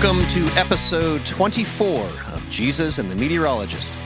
Welcome 0.00 0.28
to 0.28 0.46
episode 0.56 1.26
24 1.26 2.04
of 2.32 2.46
Jesus 2.50 2.98
and 2.98 3.10
the 3.10 3.16
Meteorologist. 3.16 3.98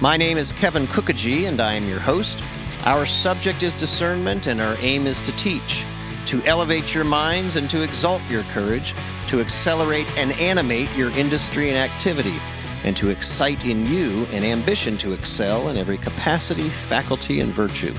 My 0.00 0.16
name 0.16 0.36
is 0.36 0.52
Kevin 0.52 0.88
Kookogey, 0.88 1.46
and 1.46 1.60
I 1.60 1.74
am 1.74 1.88
your 1.88 2.00
host. 2.00 2.42
Our 2.84 3.06
subject 3.06 3.62
is 3.62 3.76
discernment, 3.76 4.48
and 4.48 4.60
our 4.60 4.76
aim 4.80 5.06
is 5.06 5.20
to 5.20 5.30
teach, 5.36 5.84
to 6.26 6.42
elevate 6.42 6.92
your 6.92 7.04
minds 7.04 7.54
and 7.54 7.70
to 7.70 7.84
exalt 7.84 8.20
your 8.28 8.42
courage, 8.52 8.96
to 9.28 9.40
accelerate 9.40 10.12
and 10.18 10.32
animate 10.40 10.90
your 10.96 11.12
industry 11.12 11.68
and 11.68 11.78
activity, 11.78 12.34
and 12.82 12.96
to 12.96 13.10
excite 13.10 13.64
in 13.64 13.86
you 13.86 14.24
an 14.32 14.42
ambition 14.42 14.96
to 14.96 15.12
excel 15.12 15.68
in 15.68 15.76
every 15.76 15.98
capacity, 15.98 16.68
faculty, 16.68 17.38
and 17.38 17.52
virtue. 17.52 17.94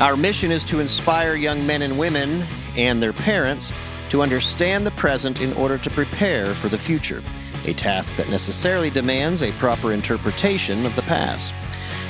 Our 0.00 0.16
mission 0.16 0.50
is 0.50 0.64
to 0.64 0.80
inspire 0.80 1.36
young 1.36 1.64
men 1.64 1.82
and 1.82 1.96
women 1.96 2.44
and 2.76 3.00
their 3.00 3.12
parents 3.12 3.72
to 4.10 4.22
understand 4.22 4.86
the 4.86 4.90
present 4.92 5.40
in 5.40 5.52
order 5.54 5.78
to 5.78 5.90
prepare 5.90 6.54
for 6.54 6.68
the 6.68 6.78
future, 6.78 7.22
a 7.66 7.72
task 7.72 8.14
that 8.16 8.28
necessarily 8.28 8.90
demands 8.90 9.42
a 9.42 9.52
proper 9.52 9.92
interpretation 9.92 10.84
of 10.84 10.94
the 10.96 11.02
past. 11.02 11.54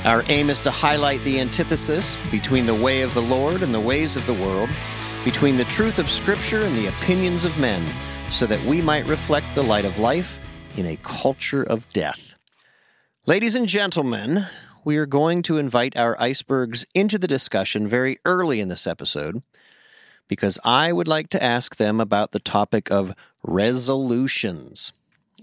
Our 0.03 0.23
aim 0.27 0.49
is 0.49 0.61
to 0.61 0.71
highlight 0.71 1.23
the 1.23 1.39
antithesis 1.39 2.17
between 2.31 2.65
the 2.65 2.75
way 2.75 3.01
of 3.01 3.13
the 3.13 3.21
Lord 3.21 3.61
and 3.61 3.73
the 3.73 3.79
ways 3.79 4.17
of 4.17 4.25
the 4.25 4.33
world, 4.33 4.69
between 5.23 5.57
the 5.57 5.65
truth 5.65 5.99
of 5.99 6.09
Scripture 6.09 6.63
and 6.63 6.75
the 6.75 6.87
opinions 6.87 7.45
of 7.45 7.59
men, 7.59 7.87
so 8.31 8.47
that 8.47 8.63
we 8.65 8.81
might 8.81 9.05
reflect 9.05 9.45
the 9.53 9.63
light 9.63 9.85
of 9.85 9.99
life 9.99 10.39
in 10.75 10.87
a 10.87 10.97
culture 11.03 11.63
of 11.63 11.87
death. 11.93 12.33
Ladies 13.27 13.53
and 13.53 13.67
gentlemen, 13.67 14.47
we 14.83 14.97
are 14.97 15.05
going 15.05 15.43
to 15.43 15.59
invite 15.59 15.95
our 15.95 16.19
icebergs 16.19 16.87
into 16.95 17.19
the 17.19 17.27
discussion 17.27 17.87
very 17.87 18.17
early 18.25 18.59
in 18.59 18.69
this 18.69 18.87
episode 18.87 19.43
because 20.31 20.57
I 20.63 20.93
would 20.93 21.09
like 21.09 21.27
to 21.31 21.43
ask 21.43 21.75
them 21.75 21.99
about 21.99 22.31
the 22.31 22.39
topic 22.39 22.89
of 22.89 23.13
resolutions. 23.43 24.93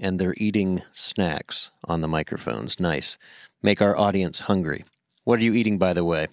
And 0.00 0.18
they're 0.18 0.32
eating 0.38 0.80
snacks 0.94 1.70
on 1.84 2.00
the 2.00 2.08
microphones. 2.08 2.80
Nice. 2.80 3.18
Make 3.62 3.82
our 3.82 3.94
audience 3.98 4.40
hungry. 4.40 4.86
What 5.24 5.40
are 5.40 5.42
you 5.42 5.52
eating, 5.52 5.76
by 5.76 5.92
the 5.92 6.04
way? 6.04 6.28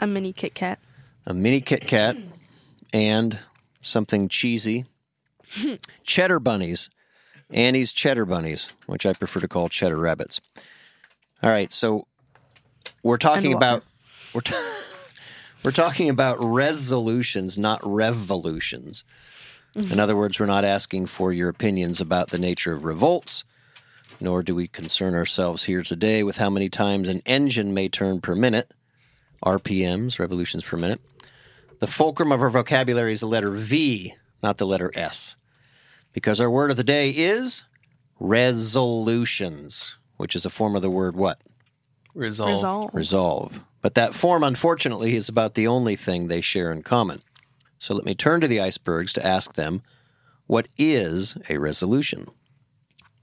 A 0.00 0.06
mini 0.08 0.32
Kit 0.32 0.52
Kat. 0.52 0.80
A 1.26 1.32
mini 1.32 1.60
Kit 1.60 1.86
Kat 1.86 2.16
and 2.92 3.38
something 3.82 4.28
cheesy. 4.28 4.86
cheddar 6.02 6.40
bunnies. 6.40 6.90
Annie's 7.52 7.92
cheddar 7.92 8.24
bunnies, 8.24 8.74
which 8.86 9.06
I 9.06 9.12
prefer 9.12 9.38
to 9.38 9.46
call 9.46 9.68
cheddar 9.68 9.96
rabbits. 9.96 10.40
All 11.40 11.50
right, 11.50 11.70
so 11.70 12.08
we're 13.04 13.16
talking 13.16 13.52
about 13.52 13.84
we're 14.34 14.40
t- 14.40 14.56
we're 15.66 15.72
talking 15.72 16.08
about 16.08 16.38
resolutions, 16.38 17.58
not 17.58 17.80
revolutions. 17.82 19.02
Mm-hmm. 19.74 19.94
In 19.94 19.98
other 19.98 20.14
words, 20.14 20.38
we're 20.38 20.46
not 20.46 20.64
asking 20.64 21.06
for 21.06 21.32
your 21.32 21.48
opinions 21.48 22.00
about 22.00 22.30
the 22.30 22.38
nature 22.38 22.72
of 22.72 22.84
revolts, 22.84 23.44
nor 24.20 24.44
do 24.44 24.54
we 24.54 24.68
concern 24.68 25.12
ourselves 25.12 25.64
here 25.64 25.82
today 25.82 26.22
with 26.22 26.36
how 26.36 26.50
many 26.50 26.68
times 26.68 27.08
an 27.08 27.20
engine 27.26 27.74
may 27.74 27.88
turn 27.88 28.20
per 28.20 28.36
minute, 28.36 28.72
RPMs, 29.44 30.20
revolutions 30.20 30.62
per 30.62 30.76
minute. 30.76 31.00
The 31.80 31.88
fulcrum 31.88 32.30
of 32.30 32.40
our 32.42 32.50
vocabulary 32.50 33.10
is 33.10 33.18
the 33.18 33.26
letter 33.26 33.50
V, 33.50 34.14
not 34.44 34.58
the 34.58 34.66
letter 34.68 34.92
S, 34.94 35.34
because 36.12 36.40
our 36.40 36.48
word 36.48 36.70
of 36.70 36.76
the 36.76 36.84
day 36.84 37.10
is 37.10 37.64
resolutions, 38.20 39.98
which 40.16 40.36
is 40.36 40.46
a 40.46 40.50
form 40.50 40.76
of 40.76 40.82
the 40.82 40.90
word 40.90 41.16
what? 41.16 41.40
Resolve. 42.14 42.52
Resolve. 42.52 42.94
resolve. 42.94 43.60
But 43.86 43.94
that 43.94 44.16
form, 44.16 44.42
unfortunately, 44.42 45.14
is 45.14 45.28
about 45.28 45.54
the 45.54 45.68
only 45.68 45.94
thing 45.94 46.26
they 46.26 46.40
share 46.40 46.72
in 46.72 46.82
common. 46.82 47.22
So 47.78 47.94
let 47.94 48.04
me 48.04 48.16
turn 48.16 48.40
to 48.40 48.48
the 48.48 48.60
icebergs 48.60 49.12
to 49.12 49.24
ask 49.24 49.54
them 49.54 49.82
what 50.48 50.66
is 50.76 51.36
a 51.48 51.58
resolution? 51.58 52.26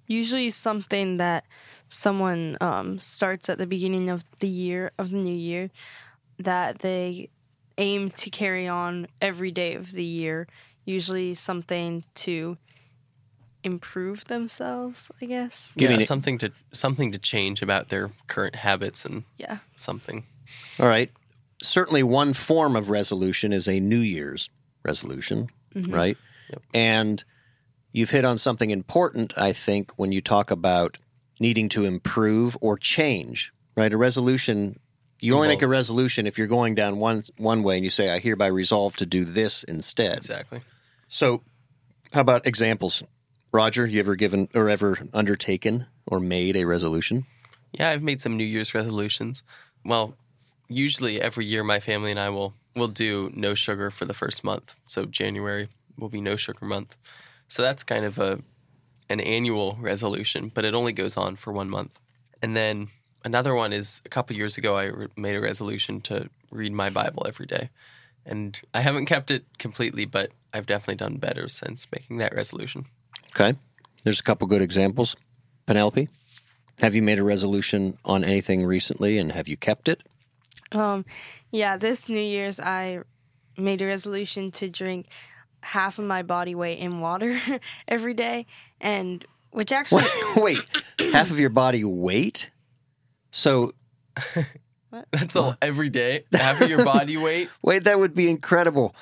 Usually 0.08 0.50
something 0.50 1.18
that 1.18 1.44
someone 1.90 2.58
um, 2.62 2.98
starts 3.00 3.50
at 3.50 3.58
the 3.58 3.68
beginning 3.68 4.10
of 4.10 4.24
the 4.40 4.48
year, 4.48 4.94
of 4.98 5.12
the 5.12 5.18
new 5.18 5.38
year, 5.38 5.70
that 6.40 6.80
they 6.80 7.30
aim 7.78 8.12
to 8.12 8.30
carry 8.30 8.66
on 8.66 9.08
every 9.22 9.52
day 9.52 9.76
of 9.76 9.92
the 9.92 10.06
year. 10.06 10.48
Usually 10.86 11.34
something 11.34 12.06
to 12.16 12.58
improve 13.66 14.24
themselves, 14.24 15.12
I 15.22 15.26
guess. 15.26 15.74
Yeah, 15.76 16.00
something 16.06 16.38
to 16.38 16.54
something 16.72 17.12
to 17.12 17.18
change 17.18 17.62
about 17.62 17.90
their 17.90 18.12
current 18.28 18.56
habits 18.56 19.04
and 19.04 19.26
Yeah. 19.36 19.58
something. 19.76 20.26
All 20.80 20.88
right. 20.88 21.12
Certainly, 21.62 22.04
one 22.04 22.34
form 22.34 22.76
of 22.76 22.90
resolution 22.90 23.54
is 23.54 23.68
a 23.68 23.80
New 23.80 24.00
Year's 24.00 24.50
resolution, 24.84 25.48
mm-hmm. 25.74 25.94
right? 25.94 26.18
Yep. 26.50 26.62
And 26.74 27.24
you've 27.92 28.10
hit 28.10 28.26
on 28.26 28.38
something 28.38 28.70
important, 28.70 29.38
I 29.38 29.54
think, 29.54 29.92
when 29.98 30.12
you 30.12 30.22
talk 30.22 30.52
about 30.52 30.98
needing 31.40 31.70
to 31.70 31.86
improve 31.86 32.58
or 32.62 32.78
change, 32.78 33.54
right? 33.76 33.94
A 33.94 33.98
resolution, 33.98 34.80
you 35.20 35.36
only 35.36 35.48
make 35.48 35.62
a 35.62 35.68
resolution 35.68 36.28
if 36.28 36.38
you're 36.38 36.48
going 36.48 36.76
down 36.76 37.00
one 37.00 37.24
one 37.38 37.64
way 37.64 37.76
and 37.76 37.84
you 37.84 37.90
say, 37.90 38.12
I 38.12 38.20
hereby 38.20 38.48
resolve 38.48 38.96
to 38.98 39.06
do 39.06 39.24
this 39.24 39.64
instead. 39.64 40.18
Exactly. 40.18 40.62
So, 41.08 41.44
how 42.12 42.22
about 42.22 42.46
examples? 42.46 43.04
Roger, 43.52 43.86
you 43.86 44.00
ever 44.00 44.16
given 44.16 44.50
or 44.54 44.68
ever 44.68 44.98
undertaken 45.14 45.86
or 46.08 46.20
made 46.20 46.56
a 46.56 46.66
resolution? 46.66 47.26
Yeah, 47.72 47.90
I've 47.90 48.02
made 48.02 48.22
some 48.22 48.36
New 48.36 48.44
Year's 48.44 48.74
resolutions. 48.74 49.44
Well, 49.86 50.16
usually 50.74 51.22
every 51.22 51.46
year 51.46 51.64
my 51.64 51.80
family 51.80 52.12
and 52.12 52.20
I 52.20 52.30
will 52.30 52.54
will 52.76 52.88
do 52.88 53.32
no 53.36 53.54
sugar 53.54 53.92
for 53.92 54.06
the 54.06 54.14
first 54.14 54.44
month. 54.44 54.76
So 54.88 55.06
January 55.06 55.70
will 55.98 56.10
be 56.10 56.22
no 56.22 56.36
sugar 56.36 56.66
month. 56.66 56.96
So 57.48 57.62
that's 57.62 57.84
kind 57.84 58.06
of 58.06 58.18
a 58.20 58.40
an 59.10 59.20
annual 59.20 59.78
resolution, 59.80 60.52
but 60.54 60.66
it 60.66 60.74
only 60.74 60.94
goes 60.94 61.18
on 61.18 61.36
for 61.36 61.52
one 61.52 61.70
month. 61.70 62.00
And 62.42 62.56
then 62.58 62.88
another 63.24 63.54
one 63.54 63.74
is 63.74 64.02
a 64.06 64.10
couple 64.10 64.36
years 64.36 64.58
ago 64.58 64.76
I 64.76 64.86
re- 64.86 65.08
made 65.16 65.36
a 65.36 65.42
resolution 65.42 66.02
to 66.02 66.30
read 66.52 66.74
my 66.74 66.90
Bible 66.90 67.26
every 67.28 67.46
day. 67.46 67.70
And 68.26 68.60
I 68.74 68.80
haven't 68.80 69.06
kept 69.06 69.32
it 69.32 69.46
completely, 69.60 70.06
but 70.06 70.32
I've 70.54 70.66
definitely 70.66 70.96
done 70.96 71.18
better 71.18 71.50
since 71.50 71.88
making 71.92 72.18
that 72.18 72.34
resolution. 72.34 72.86
Okay. 73.30 73.58
There's 74.04 74.20
a 74.20 74.24
couple 74.24 74.48
good 74.48 74.62
examples. 74.62 75.16
Penelope, 75.66 76.10
have 76.80 76.96
you 76.96 77.02
made 77.02 77.20
a 77.20 77.24
resolution 77.24 77.98
on 78.04 78.24
anything 78.24 78.66
recently 78.66 79.18
and 79.18 79.32
have 79.32 79.48
you 79.48 79.58
kept 79.58 79.88
it? 79.88 80.02
Um, 80.72 81.06
yeah, 81.52 81.78
this 81.78 82.10
New 82.10 82.20
Year's 82.22 82.60
I 82.60 83.00
made 83.58 83.82
a 83.82 83.86
resolution 83.86 84.52
to 84.52 84.70
drink 84.70 85.08
half 85.62 86.00
of 86.00 86.06
my 86.06 86.24
body 86.24 86.56
weight 86.56 86.80
in 86.80 87.00
water 87.00 87.40
every 87.88 88.14
day, 88.14 88.46
and 88.82 89.26
which 89.52 89.72
actually 89.80 90.04
Wait, 90.38 90.60
half 91.12 91.30
of 91.32 91.40
your 91.40 91.50
body 91.52 91.84
weight? 91.84 92.50
So, 93.32 93.74
what? 94.90 95.06
That's 95.12 95.36
all 95.36 95.56
every 95.62 95.90
day. 95.90 96.26
Half 96.34 96.62
of 96.62 96.70
your 96.70 96.84
body 96.84 97.18
weight. 97.24 97.50
wait, 97.62 97.84
that 97.86 98.00
would 98.00 98.14
be 98.16 98.30
incredible. 98.30 98.96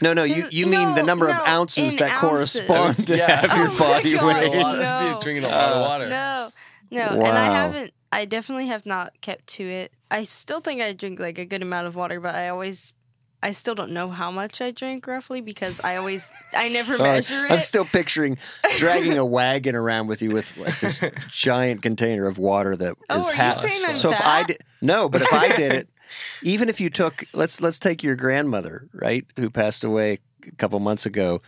No, 0.00 0.12
no, 0.12 0.22
you, 0.22 0.44
you 0.52 0.66
mean 0.68 0.94
the 0.94 1.00
No, 1.02 1.06
number 1.06 1.28
of 1.28 1.36
ounces 1.44 1.96
that 1.96 2.22
ounces. 2.22 2.60
corrandspond 2.60 3.06
to 3.06 3.16
Yeah. 3.16 3.26
half 3.46 3.56
your 3.56 3.68
Oh 3.72 3.78
body 3.78 4.12
gosh, 4.14 4.22
weight. 4.44 4.54
A 4.54 4.60
No. 4.60 5.18
drinking 5.20 5.44
a 5.44 5.48
lot 5.48 5.72
of 5.72 5.80
water. 5.80 6.08
no, 6.08 6.48
no, 6.92 7.02
and 7.24 7.36
I 7.38 7.46
haven't. 7.50 7.92
I 8.12 8.24
definitely 8.26 8.68
have 8.68 8.86
not 8.86 9.20
kept 9.20 9.48
to 9.54 9.64
it. 9.64 9.92
I 10.10 10.24
still 10.24 10.60
think 10.60 10.80
I 10.82 10.92
drink 10.92 11.18
like 11.20 11.38
a 11.38 11.44
good 11.44 11.62
amount 11.62 11.86
of 11.86 11.96
water, 11.96 12.20
but 12.20 12.34
I 12.34 12.48
always, 12.48 12.94
I 13.42 13.50
still 13.50 13.74
don't 13.74 13.90
know 13.92 14.08
how 14.08 14.30
much 14.30 14.60
I 14.60 14.70
drink 14.70 15.06
roughly 15.06 15.40
because 15.40 15.80
I 15.82 15.96
always, 15.96 16.30
I 16.54 16.68
never 16.68 16.94
Sorry. 16.96 17.10
measure 17.10 17.44
it. 17.46 17.52
I'm 17.52 17.58
still 17.58 17.84
picturing 17.84 18.38
dragging 18.76 19.16
a 19.18 19.24
wagon 19.38 19.74
around 19.74 20.06
with 20.06 20.22
you 20.22 20.30
with 20.30 20.56
like 20.56 20.78
this 20.80 21.00
giant 21.30 21.82
container 21.82 22.26
of 22.28 22.38
water 22.38 22.76
that 22.76 22.90
is 22.92 22.96
Oh, 23.10 23.22
are 23.24 23.30
you 23.30 23.32
half. 23.36 23.60
saying 23.60 23.82
I'm 23.84 23.94
so 23.94 24.12
if 24.12 24.20
I 24.20 24.44
did 24.44 24.58
no, 24.80 25.08
but 25.08 25.22
if 25.22 25.32
I 25.32 25.56
did 25.56 25.72
it, 25.72 25.88
even 26.42 26.68
if 26.68 26.80
you 26.80 26.88
took 26.90 27.24
let's 27.32 27.60
let's 27.60 27.78
take 27.78 28.02
your 28.02 28.14
grandmother 28.16 28.88
right 28.92 29.24
who 29.36 29.50
passed 29.50 29.82
away 29.84 30.18
a 30.46 30.50
couple 30.52 30.78
months 30.80 31.04
ago. 31.06 31.42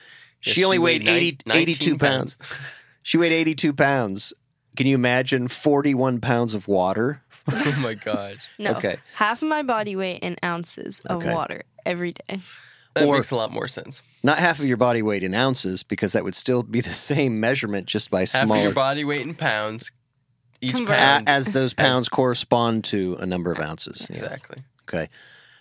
Yeah, 0.44 0.52
she 0.52 0.64
only 0.64 0.78
weighed 0.78 1.04
weighed 1.06 1.42
80, 1.48 1.58
82 1.58 1.98
pounds. 1.98 2.34
pounds. 2.36 2.50
She 3.02 3.16
weighed 3.18 3.32
82 3.32 3.72
pounds. 3.72 4.32
Can 4.76 4.86
you 4.86 4.94
imagine 4.94 5.48
41 5.48 6.20
pounds 6.20 6.54
of 6.54 6.68
water? 6.68 7.22
oh 7.52 7.78
my 7.82 7.94
gosh. 7.94 8.36
no, 8.58 8.72
okay. 8.72 8.96
half 9.14 9.42
of 9.42 9.48
my 9.48 9.62
body 9.62 9.96
weight 9.96 10.20
in 10.22 10.36
ounces 10.44 11.00
of 11.06 11.18
Okay. 11.22 11.32
water 11.34 11.62
every 11.86 12.12
day. 12.12 12.40
That 12.94 13.06
Or- 13.06 13.16
makes 13.16 13.30
a 13.30 13.36
lot 13.36 13.52
more 13.52 13.68
sense. 13.68 14.02
Not 14.22 14.38
half 14.38 14.58
of 14.58 14.64
your 14.64 14.76
body 14.76 15.02
weight 15.02 15.22
in 15.22 15.34
ounces 15.34 15.82
because 15.82 16.12
that 16.14 16.24
would 16.24 16.34
still 16.34 16.62
be 16.62 16.80
the 16.80 16.92
same 16.94 17.38
measurement 17.40 17.86
just 17.86 18.10
by 18.10 18.20
Half 18.20 18.28
smaller 18.44 18.58
of 18.60 18.64
your 18.64 18.72
body 18.74 19.04
weight 19.04 19.22
in 19.22 19.34
pounds. 19.34 19.92
Each 20.60 20.74
Convert. 20.74 20.96
a- 20.96 20.98
pound. 20.98 21.28
as 21.28 21.52
those 21.52 21.72
pounds 21.74 22.08
correspond 22.08 22.82
to 22.84 23.16
a 23.20 23.26
number 23.26 23.52
of 23.52 23.60
ounces. 23.60 24.06
Yeah. 24.10 24.16
exactly. 24.16 24.58
Okay. 24.88 25.08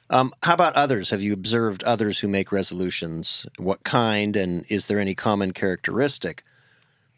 Um, 0.10 0.34
how 0.42 0.54
about 0.54 0.74
others? 0.76 1.10
Have 1.12 1.22
you 1.22 1.34
observed 1.34 1.84
others 1.84 2.20
who 2.20 2.28
make 2.30 2.52
resolutions? 2.52 3.46
What 3.58 3.84
kind, 3.84 4.36
and 4.38 4.66
is 4.70 4.88
there 4.88 5.00
any 5.00 5.14
common 5.14 5.52
characteristic 5.52 6.44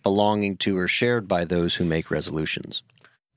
belonging 0.04 0.58
to 0.58 0.78
or 0.78 0.88
shared 0.88 1.28
by 1.28 1.46
those 1.46 1.76
who 1.76 1.86
make 1.86 2.10
resolutions? 2.10 2.82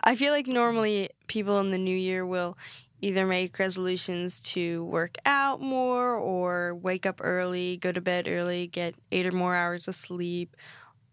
I 0.03 0.15
feel 0.15 0.33
like 0.33 0.47
normally 0.47 1.11
people 1.27 1.61
in 1.61 1.71
the 1.71 1.79
new 1.79 1.97
year 1.97 2.25
will 2.27 2.57
either 3.01 3.27
make 3.27 3.59
resolutions 3.59 4.41
to 4.41 4.85
work 4.85 5.17
out 5.27 5.61
more 5.61 6.15
or 6.15 6.75
wake 6.75 7.05
up 7.07 7.21
early, 7.23 7.77
go 7.77 7.91
to 7.93 8.01
bed 8.01 8.29
early, 8.29 8.67
get 8.69 8.95
eight 9.11 9.27
or 9.27 9.33
more 9.33 9.55
hours 9.57 9.89
of 9.89 9.95
sleep, 9.95 10.57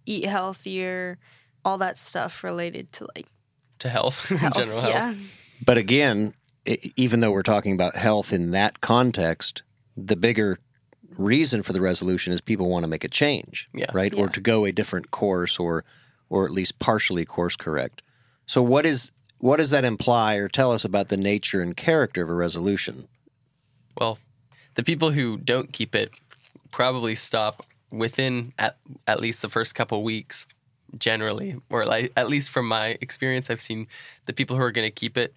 eat 0.05 0.25
healthier, 0.25 1.17
all 1.65 1.77
that 1.79 1.97
stuff 1.97 2.43
related 2.43 2.91
to 2.93 3.07
like 3.15 3.27
To 3.79 3.89
health, 3.89 4.29
in 4.31 4.37
health. 4.37 4.53
general 4.55 4.81
health. 4.81 4.93
Yeah. 4.93 5.13
But 5.65 5.77
again, 5.77 6.33
even 6.95 7.19
though 7.21 7.31
we're 7.31 7.41
talking 7.43 7.73
about 7.73 7.95
health 7.95 8.31
in 8.31 8.51
that 8.51 8.81
context, 8.81 9.63
the 9.97 10.15
bigger 10.15 10.59
reason 11.17 11.63
for 11.63 11.73
the 11.73 11.81
resolution 11.81 12.31
is 12.33 12.39
people 12.41 12.69
want 12.69 12.83
to 12.83 12.87
make 12.87 13.03
a 13.03 13.07
change, 13.09 13.67
Yeah. 13.73 13.87
right? 13.93 14.13
Or 14.13 14.29
to 14.29 14.39
go 14.39 14.65
a 14.65 14.71
different 14.71 15.09
course, 15.11 15.57
or 15.59 15.83
or 16.29 16.45
at 16.45 16.51
least 16.51 16.77
partially 16.77 17.25
course 17.25 17.55
correct. 17.55 18.03
So, 18.49 18.63
what 18.63 18.87
is 18.87 19.11
what 19.37 19.57
does 19.57 19.69
that 19.69 19.85
imply, 19.85 20.37
or 20.37 20.49
tell 20.49 20.71
us 20.71 20.83
about 20.83 21.09
the 21.09 21.17
nature 21.17 21.61
and 21.61 21.77
character 21.77 22.23
of 22.23 22.29
a 22.31 22.33
resolution? 22.33 23.07
Well, 23.95 24.17
the 24.73 24.81
people 24.81 25.11
who 25.11 25.37
don't 25.37 25.71
keep 25.71 25.93
it 25.93 26.09
probably 26.71 27.13
stop 27.13 27.63
within 27.91 28.53
at, 28.57 28.77
at 29.05 29.19
least 29.19 29.43
the 29.43 29.49
first 29.49 29.75
couple 29.75 30.01
weeks, 30.03 30.47
generally, 30.97 31.57
or 31.69 31.85
like, 31.85 32.11
at 32.17 32.27
least 32.27 32.49
from 32.49 32.67
my 32.67 32.97
experience, 33.01 33.51
I've 33.51 33.61
seen 33.61 33.85
the 34.25 34.33
people 34.33 34.57
who 34.57 34.63
are 34.63 34.71
going 34.71 34.87
to 34.87 34.91
keep 34.91 35.15
it 35.15 35.35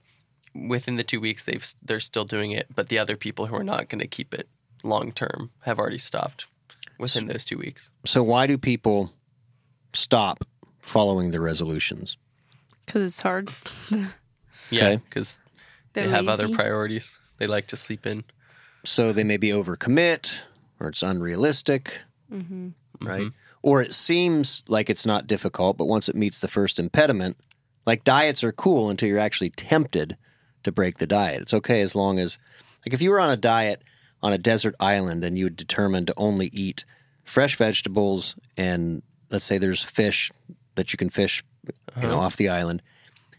within 0.54 0.96
the 0.96 1.04
two 1.04 1.20
weeks 1.20 1.44
they've 1.44 1.74
they're 1.82 2.00
still 2.00 2.24
doing 2.24 2.52
it, 2.52 2.66
but 2.74 2.88
the 2.88 2.98
other 2.98 3.18
people 3.18 3.44
who 3.44 3.56
are 3.56 3.62
not 3.62 3.90
going 3.90 4.00
to 4.00 4.08
keep 4.08 4.32
it 4.32 4.48
long 4.84 5.12
term 5.12 5.50
have 5.60 5.78
already 5.78 5.98
stopped 5.98 6.46
within 6.98 7.26
those 7.26 7.44
two 7.44 7.58
weeks. 7.58 7.90
So, 8.06 8.22
why 8.22 8.46
do 8.46 8.56
people 8.56 9.12
stop 9.92 10.46
following 10.80 11.30
the 11.30 11.40
resolutions? 11.40 12.16
Because 12.86 13.02
it's 13.02 13.20
hard. 13.20 13.50
Yeah, 14.70 14.96
because 14.96 15.40
They're 15.92 16.08
have 16.08 16.28
other 16.28 16.48
priorities. 16.48 17.18
They 17.38 17.46
like 17.46 17.66
to 17.68 17.76
sleep 17.76 18.06
in. 18.06 18.24
So 18.84 19.12
they 19.12 19.24
maybe 19.24 19.48
overcommit, 19.48 20.42
or 20.80 20.88
it's 20.88 21.02
unrealistic, 21.02 22.02
hmm 22.30 22.70
right? 23.00 23.32
Or 23.62 23.82
it 23.82 23.92
seems 23.92 24.64
like 24.68 24.90
it's 24.90 25.06
not 25.06 25.26
difficult, 25.26 25.76
but 25.76 25.86
once 25.86 26.08
it 26.08 26.16
meets 26.16 26.40
the 26.40 26.48
first 26.48 26.78
impediment, 26.78 27.36
like 27.86 28.04
diets 28.04 28.44
are 28.44 28.52
cool 28.52 28.90
until 28.90 29.08
you're 29.08 29.18
actually 29.18 29.50
tempted 29.50 30.16
to 30.64 30.72
break 30.72 30.98
the 30.98 31.06
diet. 31.06 31.42
It's 31.42 31.54
okay 31.54 31.80
as 31.80 31.94
long 31.94 32.18
as, 32.18 32.38
like, 32.84 32.92
if 32.94 33.02
you 33.02 33.10
were 33.10 33.20
on 33.20 33.30
a 33.30 33.36
diet 33.36 33.82
on 34.22 34.32
a 34.32 34.38
desert 34.38 34.74
island 34.78 35.24
and 35.24 35.36
you 35.36 35.44
had 35.44 35.56
determined 35.56 36.06
to 36.08 36.14
only 36.16 36.48
eat 36.52 36.84
fresh 37.24 37.56
vegetables 37.56 38.36
and 38.56 39.02
let's 39.30 39.44
say 39.44 39.58
there's 39.58 39.82
fish 39.82 40.30
that 40.76 40.92
you 40.92 40.96
can 40.96 41.10
fish, 41.10 41.42
you 41.66 41.72
know, 42.02 42.14
uh-huh. 42.14 42.18
off 42.18 42.36
the 42.36 42.48
island, 42.48 42.82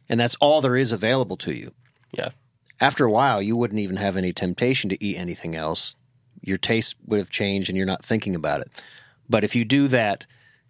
and 0.09 0.19
that's 0.19 0.35
all 0.35 0.61
there 0.61 0.77
is 0.77 0.91
available 0.91 1.37
to 1.37 1.53
you. 1.53 1.71
Yeah. 2.11 2.29
After 2.79 3.05
a 3.05 3.11
while, 3.11 3.41
you 3.41 3.55
wouldn't 3.55 3.79
even 3.79 3.95
have 3.97 4.17
any 4.17 4.33
temptation 4.33 4.89
to 4.89 5.03
eat 5.03 5.15
anything 5.15 5.55
else. 5.55 5.95
Your 6.41 6.57
taste 6.57 6.95
would 7.05 7.19
have 7.19 7.29
changed 7.29 7.69
and 7.69 7.77
you're 7.77 7.85
not 7.85 8.05
thinking 8.05 8.35
about 8.35 8.61
it. 8.61 8.69
But 9.29 9.43
if 9.43 9.55
you 9.55 9.63
do 9.63 9.87
that 9.87 10.25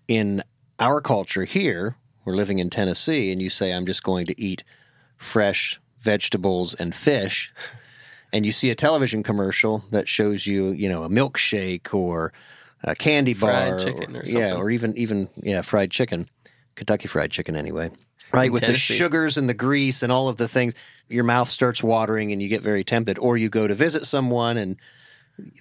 in 0.08 0.44
our 0.80 1.02
culture 1.02 1.46
here, 1.46 1.96
we're 2.26 2.36
living 2.36 2.60
in 2.60 2.70
Tennessee, 2.70 3.32
and 3.32 3.42
you 3.42 3.50
say, 3.50 3.74
I'm 3.74 3.86
just 3.86 4.04
going 4.04 4.28
to 4.28 4.40
eat 4.40 4.64
fresh 5.18 5.80
vegetables 6.00 6.74
and 6.74 6.94
fish, 6.94 7.54
and 8.34 8.46
you 8.46 8.52
see 8.52 8.70
a 8.70 8.76
television 8.76 9.24
commercial 9.24 9.84
that 9.92 10.08
shows 10.08 10.48
you, 10.48 10.70
you 10.70 10.88
know, 10.90 11.04
a 11.04 11.10
milkshake 11.10 11.94
or 11.94 12.34
a 12.84 12.96
candy 12.96 13.34
Fried 13.34 13.72
bar, 13.72 13.80
chicken 13.80 14.16
or 14.16 14.24
yeah, 14.26 14.50
something. 14.50 14.58
or 14.58 14.70
even 14.70 14.98
even 14.98 15.30
yeah, 15.42 15.62
fried 15.62 15.92
chicken, 15.92 16.30
Kentucky 16.76 17.08
Fried 17.08 17.32
Chicken 17.32 17.56
anyway, 17.56 17.92
right? 18.32 18.52
With 18.52 18.64
Tennessee. 18.64 18.94
the 18.94 18.98
sugars 18.98 19.38
and 19.38 19.48
the 19.50 19.54
grease 19.54 20.04
and 20.04 20.12
all 20.12 20.28
of 20.30 20.38
the 20.38 20.48
things, 20.48 20.74
your 21.10 21.24
mouth 21.24 21.50
starts 21.50 21.84
watering 21.84 22.32
and 22.32 22.42
you 22.42 22.50
get 22.50 22.62
very 22.62 22.84
tempted. 22.84 23.18
Or 23.20 23.38
you 23.38 23.50
go 23.50 23.68
to 23.68 23.76
visit 23.76 24.06
someone 24.06 24.58
and 24.58 24.78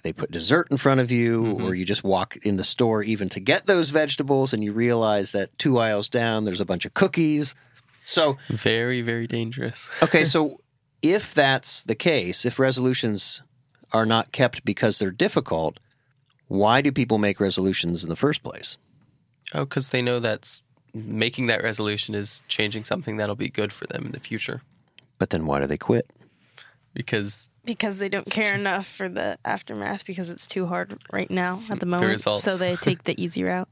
they 0.03 0.13
put 0.13 0.29
dessert 0.31 0.67
in 0.71 0.77
front 0.77 0.99
of 1.01 1.11
you, 1.11 1.43
Mm-hmm. 1.43 1.65
or 1.65 1.73
you 1.75 1.83
just 1.85 2.03
walk 2.03 2.37
in 2.43 2.57
the 2.57 2.63
store 2.63 3.01
even 3.03 3.29
to 3.29 3.39
get 3.39 3.65
those 3.65 3.89
vegetables, 3.89 4.53
and 4.53 4.63
you 4.63 4.71
realize 4.71 5.31
that 5.31 5.57
two 5.57 5.79
aisles 5.79 6.09
down 6.09 6.45
there's 6.45 6.61
a 6.61 6.65
bunch 6.65 6.85
of 6.85 6.93
cookies. 6.93 7.55
So 8.03 8.37
Very, 8.49 9.01
very 9.01 9.27
dangerous. 9.27 9.89
Okay, 10.03 10.23
so 10.33 10.59
if 11.01 11.33
that's 11.33 11.83
the 11.83 11.95
case, 11.95 12.45
if 12.45 12.59
resolutions 12.59 13.41
are 13.91 14.05
not 14.05 14.31
kept 14.31 14.63
because 14.65 14.99
they're 14.99 15.11
difficult, 15.11 15.79
why 16.47 16.81
do 16.81 16.91
people 16.91 17.17
make 17.17 17.39
resolutions 17.39 18.03
in 18.03 18.09
the 18.09 18.15
first 18.15 18.43
place? 18.43 18.77
Oh, 19.55 19.65
because 19.65 19.89
they 19.89 20.01
know 20.01 20.19
that's 20.19 20.61
making 20.93 21.47
that 21.47 21.63
resolution 21.63 22.13
is 22.15 22.43
changing 22.47 22.83
something 22.83 23.17
that'll 23.17 23.35
be 23.35 23.49
good 23.49 23.73
for 23.73 23.87
them 23.87 24.05
in 24.05 24.11
the 24.11 24.19
future. 24.19 24.61
But 25.17 25.29
then 25.31 25.45
why 25.45 25.59
do 25.59 25.67
they 25.67 25.77
quit? 25.77 26.09
Because 26.93 27.49
Because 27.65 27.97
they 27.99 28.09
don't 28.09 28.29
care 28.29 28.53
enough 28.53 28.85
for 28.85 29.09
the 29.09 29.37
aftermath 29.43 30.05
because 30.05 30.29
it's 30.29 30.45
too 30.45 30.67
hard 30.67 30.99
right 31.11 31.31
now 31.31 31.61
at 31.69 31.79
the 31.79 31.85
moment. 31.85 32.11
results. 32.11 32.43
So 32.43 32.57
they 32.57 32.75
take 32.75 33.03
the 33.05 33.19
easy 33.21 33.43
route. 33.43 33.69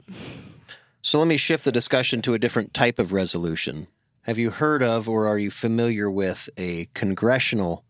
So 1.02 1.18
let 1.18 1.28
me 1.28 1.36
shift 1.36 1.64
the 1.64 1.72
discussion 1.72 2.22
to 2.22 2.34
a 2.34 2.38
different 2.38 2.74
type 2.74 2.98
of 2.98 3.12
resolution. 3.12 3.86
Have 4.22 4.38
you 4.38 4.50
heard 4.50 4.82
of 4.82 5.08
or 5.08 5.26
are 5.26 5.38
you 5.38 5.50
familiar 5.50 6.10
with 6.10 6.48
a 6.56 6.88
congressional 6.94 7.84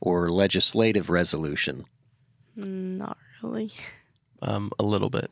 or 0.00 0.28
legislative 0.28 1.08
resolution? 1.08 1.84
Not 2.56 3.16
really. 3.42 3.72
um, 4.42 4.70
a 4.78 4.82
little 4.84 5.10
bit. 5.10 5.30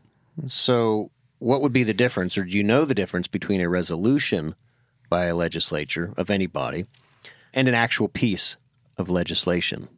So, 0.49 1.11
what 1.39 1.61
would 1.63 1.73
be 1.73 1.83
the 1.83 1.95
difference, 1.95 2.39
or 2.39 2.45
do 2.45 2.57
you 2.57 2.65
know 2.65 2.85
the 2.85 2.95
difference 2.95 3.29
between 3.29 3.61
a 3.61 3.69
resolution 3.69 4.55
by 5.09 5.25
a 5.25 5.37
legislature 5.37 6.13
of 6.17 6.31
any 6.31 6.47
body 6.47 6.87
and 7.53 7.69
an 7.69 7.75
actual 7.75 8.09
piece 8.09 8.57
of 8.97 9.09
legislation? 9.09 9.89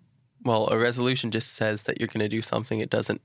Well, 0.45 0.69
a 0.69 0.79
resolution 0.79 1.31
just 1.31 1.55
says 1.55 1.85
that 1.85 2.01
you're 2.01 2.09
going 2.09 2.21
to 2.21 2.29
do 2.29 2.43
something. 2.43 2.81
It 2.81 2.91
doesn't. 2.91 3.21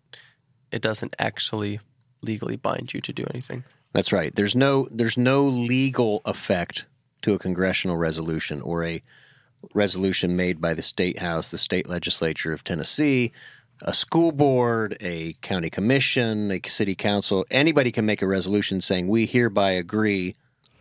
It 0.71 0.81
doesn't 0.81 1.15
actually 1.19 1.80
legally 2.21 2.56
bind 2.56 2.94
you 2.94 3.01
to 3.01 3.13
do 3.13 3.25
anything. 3.30 3.63
That's 3.94 4.12
right. 4.12 4.36
There's 4.36 4.56
no 4.56 4.88
there's 4.92 5.18
no 5.18 5.44
legal 5.44 6.21
effect 6.25 6.86
to 7.21 7.33
a 7.33 7.39
congressional 7.39 7.98
resolution 7.98 8.62
or 8.62 8.83
a 8.83 9.01
resolution 9.74 10.36
made 10.36 10.60
by 10.60 10.74
the 10.74 10.81
state 10.81 11.19
house, 11.19 11.51
the 11.51 11.57
state 11.57 11.88
legislature 11.88 12.51
of 12.51 12.63
Tennessee, 12.63 13.31
a 13.84 13.94
school 13.94 14.32
board, 14.32 14.96
a 15.02 15.34
county 15.42 15.70
commission, 15.70 16.52
a 16.52 16.62
city 16.66 16.96
council. 16.96 17.46
Anybody 17.52 17.92
can 17.92 18.06
make 18.06 18.22
a 18.22 18.28
resolution 18.28 18.82
saying 18.82 19.08
we 19.08 19.26
hereby 19.26 19.72
agree 19.72 20.36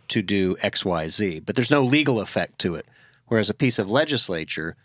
to 0.07 0.21
do 0.21 0.55
XYZ, 0.57 1.45
but 1.45 1.55
there's 1.55 1.71
no 1.71 1.81
legal 1.83 2.19
effect 2.21 2.59
to 2.59 2.75
it. 2.75 2.85
Whereas 3.27 3.49
a 3.49 3.53
piece 3.53 3.77
of 3.79 3.89
legislature 3.89 4.75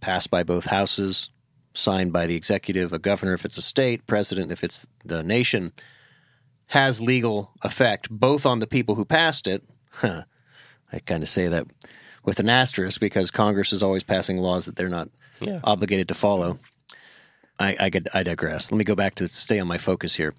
passed 0.00 0.30
by 0.30 0.42
both 0.42 0.66
houses, 0.66 1.30
signed 1.74 2.12
by 2.12 2.26
the 2.26 2.36
executive, 2.36 2.92
a 2.92 2.98
governor 2.98 3.34
if 3.34 3.44
it's 3.44 3.58
a 3.58 3.62
state, 3.62 4.06
president 4.06 4.50
if 4.52 4.62
it's 4.64 4.86
the 5.04 5.22
nation, 5.22 5.72
has 6.68 7.00
legal 7.00 7.50
effect 7.62 8.08
both 8.10 8.46
on 8.46 8.58
the 8.60 8.66
people 8.66 8.94
who 8.94 9.04
passed 9.04 9.46
it. 9.46 9.62
Huh. 9.90 10.22
I 10.92 11.00
kind 11.00 11.22
of 11.22 11.28
say 11.28 11.48
that 11.48 11.66
with 12.24 12.38
an 12.40 12.48
asterisk 12.48 13.00
because 13.00 13.30
Congress 13.30 13.72
is 13.72 13.82
always 13.82 14.02
passing 14.04 14.38
laws 14.38 14.64
that 14.66 14.76
they're 14.76 14.88
not 14.88 15.08
Yeah. 15.40 15.60
obligated 15.64 16.08
to 16.08 16.14
follow. 16.14 16.58
I, 17.62 17.76
I, 17.78 17.90
could, 17.90 18.08
I 18.12 18.22
digress. 18.22 18.70
Let 18.70 18.78
me 18.78 18.84
go 18.84 18.94
back 18.94 19.14
to 19.16 19.28
stay 19.28 19.58
on 19.60 19.68
my 19.68 19.78
focus 19.78 20.16
here. 20.16 20.34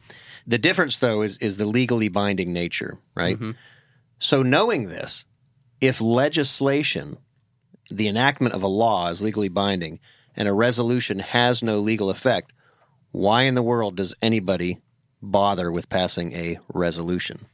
The 0.45 0.57
difference, 0.57 0.99
though, 0.99 1.21
is 1.21 1.37
is 1.37 1.57
the 1.57 1.65
legally 1.65 2.09
binding 2.09 2.51
nature, 2.51 2.97
right? 3.15 3.35
Mm-hmm. 3.35 3.51
So, 4.19 4.43
knowing 4.43 4.89
this, 4.89 5.25
if 5.79 6.01
legislation, 6.01 7.17
the 7.89 8.07
enactment 8.07 8.53
of 8.53 8.63
a 8.63 8.67
law, 8.67 9.09
is 9.09 9.21
legally 9.21 9.49
binding, 9.49 9.99
and 10.35 10.47
a 10.47 10.53
resolution 10.53 11.19
has 11.19 11.63
no 11.63 11.79
legal 11.79 12.09
effect, 12.09 12.51
why 13.11 13.43
in 13.43 13.55
the 13.55 13.63
world 13.63 13.95
does 13.95 14.15
anybody 14.21 14.81
bother 15.21 15.71
with 15.71 15.89
passing 15.89 16.33
a 16.33 16.59
resolution? 16.73 17.45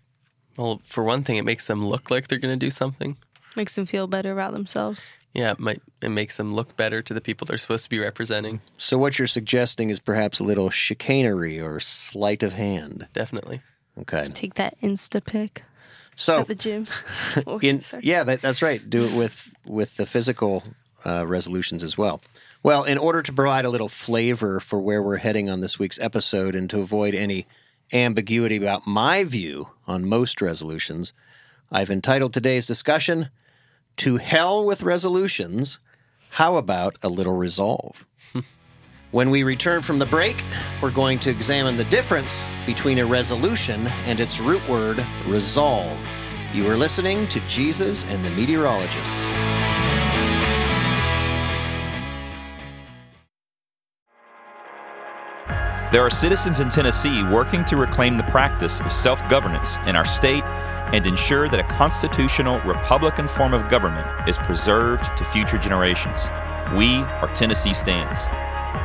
Well, 0.57 0.81
for 0.83 1.03
one 1.03 1.23
thing, 1.23 1.37
it 1.37 1.45
makes 1.45 1.67
them 1.67 1.85
look 1.85 2.09
like 2.09 2.27
they're 2.27 2.39
going 2.39 2.57
to 2.57 2.65
do 2.65 2.71
something. 2.71 3.17
Makes 3.55 3.75
them 3.75 3.85
feel 3.85 4.07
better 4.07 4.31
about 4.31 4.53
themselves. 4.53 5.11
Yeah, 5.33 5.51
it 5.51 5.59
might. 5.59 5.81
It 6.01 6.09
makes 6.09 6.37
them 6.37 6.53
look 6.55 6.75
better 6.75 7.01
to 7.03 7.13
the 7.13 7.21
people 7.21 7.45
they're 7.45 7.57
supposed 7.57 7.83
to 7.83 7.89
be 7.89 7.99
representing. 7.99 8.61
So, 8.77 8.97
what 8.97 9.19
you're 9.19 9.27
suggesting 9.27 9.89
is 9.89 9.99
perhaps 9.99 10.39
a 10.39 10.43
little 10.43 10.69
chicanery 10.69 11.61
or 11.61 11.79
sleight 11.79 12.41
of 12.41 12.53
hand. 12.53 13.07
Definitely. 13.13 13.61
Okay. 14.01 14.23
Take 14.33 14.55
that 14.55 14.79
Insta 14.81 15.23
pic 15.23 15.63
So, 16.15 16.41
at 16.41 16.47
the 16.47 16.55
gym. 16.55 16.87
Oh, 17.45 17.59
in, 17.59 17.83
yeah, 18.01 18.23
that, 18.23 18.41
that's 18.41 18.61
right. 18.61 18.87
Do 18.89 19.05
it 19.05 19.15
with 19.15 19.53
with 19.65 19.97
the 19.97 20.05
physical 20.05 20.63
uh, 21.05 21.25
resolutions 21.27 21.83
as 21.83 21.97
well. 21.97 22.21
Well, 22.63 22.83
in 22.83 22.97
order 22.97 23.21
to 23.21 23.31
provide 23.31 23.65
a 23.65 23.69
little 23.69 23.87
flavor 23.87 24.59
for 24.59 24.79
where 24.79 25.01
we're 25.01 25.17
heading 25.17 25.49
on 25.49 25.61
this 25.61 25.77
week's 25.79 25.99
episode, 25.99 26.55
and 26.55 26.69
to 26.71 26.81
avoid 26.81 27.13
any 27.13 27.45
ambiguity 27.93 28.57
about 28.57 28.85
my 28.85 29.23
view 29.23 29.69
on 29.87 30.07
most 30.09 30.41
resolutions, 30.41 31.13
I've 31.71 31.91
entitled 31.91 32.33
today's 32.33 32.65
discussion 32.67 33.29
"To 33.99 34.15
Hell 34.17 34.63
with 34.63 34.81
Resolutions." 34.81 35.79
How 36.29 36.55
about 36.55 36.97
a 37.03 37.09
little 37.09 37.35
resolve? 37.35 38.05
When 39.11 39.31
we 39.31 39.41
return 39.41 39.81
from 39.81 39.97
the 39.97 40.05
break, 40.05 40.37
we're 40.83 40.91
going 40.91 41.17
to 41.19 41.31
examine 41.31 41.77
the 41.77 41.85
difference 41.85 42.45
between 42.67 42.99
a 42.99 43.05
resolution 43.05 43.87
and 44.05 44.19
its 44.19 44.39
root 44.39 44.61
word, 44.69 45.03
resolve. 45.25 45.97
You 46.53 46.69
are 46.69 46.77
listening 46.77 47.27
to 47.29 47.39
Jesus 47.47 48.03
and 48.03 48.23
the 48.23 48.29
Meteorologists. 48.29 49.25
There 55.91 56.05
are 56.05 56.09
citizens 56.11 56.59
in 56.59 56.69
Tennessee 56.69 57.23
working 57.23 57.65
to 57.65 57.75
reclaim 57.75 58.15
the 58.15 58.23
practice 58.23 58.79
of 58.79 58.91
self 58.91 59.27
governance 59.27 59.77
in 59.87 59.95
our 59.95 60.05
state 60.05 60.43
and 60.93 61.03
ensure 61.07 61.49
that 61.49 61.59
a 61.59 61.63
constitutional 61.63 62.59
Republican 62.61 63.27
form 63.27 63.55
of 63.55 63.67
government 63.69 64.07
is 64.29 64.37
preserved 64.37 65.05
to 65.17 65.25
future 65.25 65.57
generations. 65.57 66.29
We 66.75 66.97
are 66.97 67.33
Tennessee 67.33 67.73
Stands. 67.73 68.27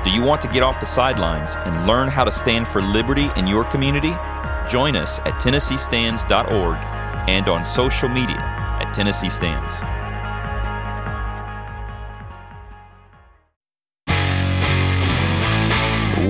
Do 0.02 0.08
you 0.08 0.22
want 0.22 0.40
to 0.42 0.48
get 0.48 0.62
off 0.62 0.80
the 0.80 0.86
sidelines 0.86 1.56
and 1.56 1.86
learn 1.86 2.08
how 2.08 2.24
to 2.24 2.30
stand 2.30 2.66
for 2.66 2.80
liberty 2.80 3.28
in 3.36 3.46
your 3.46 3.64
community? 3.64 4.14
Join 4.66 4.96
us 4.96 5.18
at 5.20 5.38
TennesseeStands.org 5.42 6.78
and 7.28 7.48
on 7.50 7.64
social 7.64 8.08
media 8.08 8.40
at 8.80 8.94
Tennessee 8.94 9.28
Stands. 9.28 9.74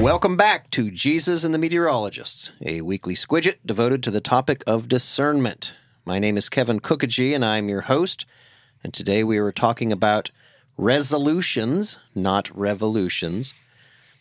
Welcome 0.00 0.36
back 0.36 0.70
to 0.72 0.90
Jesus 0.90 1.44
and 1.44 1.54
the 1.54 1.58
Meteorologists, 1.58 2.52
a 2.64 2.82
weekly 2.82 3.14
squidget 3.14 3.56
devoted 3.64 4.02
to 4.02 4.10
the 4.10 4.20
topic 4.20 4.62
of 4.66 4.88
discernment. 4.88 5.74
My 6.04 6.18
name 6.18 6.36
is 6.36 6.48
Kevin 6.48 6.80
Kookogey, 6.80 7.34
and 7.34 7.44
I'm 7.44 7.68
your 7.68 7.82
host. 7.82 8.26
And 8.82 8.92
today 8.92 9.24
we 9.24 9.38
are 9.38 9.52
talking 9.52 9.92
about 9.92 10.30
resolutions, 10.76 11.98
not 12.14 12.54
revolutions. 12.54 13.54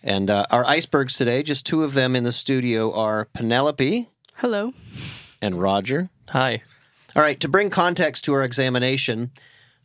And 0.02 0.30
uh, 0.30 0.46
our 0.52 0.66
icebergs 0.66 1.18
today, 1.18 1.44
just 1.44 1.66
two 1.66 1.84
of 1.84 1.94
them 1.94 2.16
in 2.16 2.24
the 2.24 2.34
studio, 2.34 2.94
are 2.94 3.26
Penelope 3.34 4.10
Hello. 4.36 4.74
and 5.42 5.62
Roger. 5.62 6.10
Hi. 6.30 6.64
All 7.16 7.22
right, 7.22 7.40
to 7.42 7.50
bring 7.50 7.70
context 7.70 8.24
to 8.26 8.34
our 8.34 8.44
examination 8.44 9.32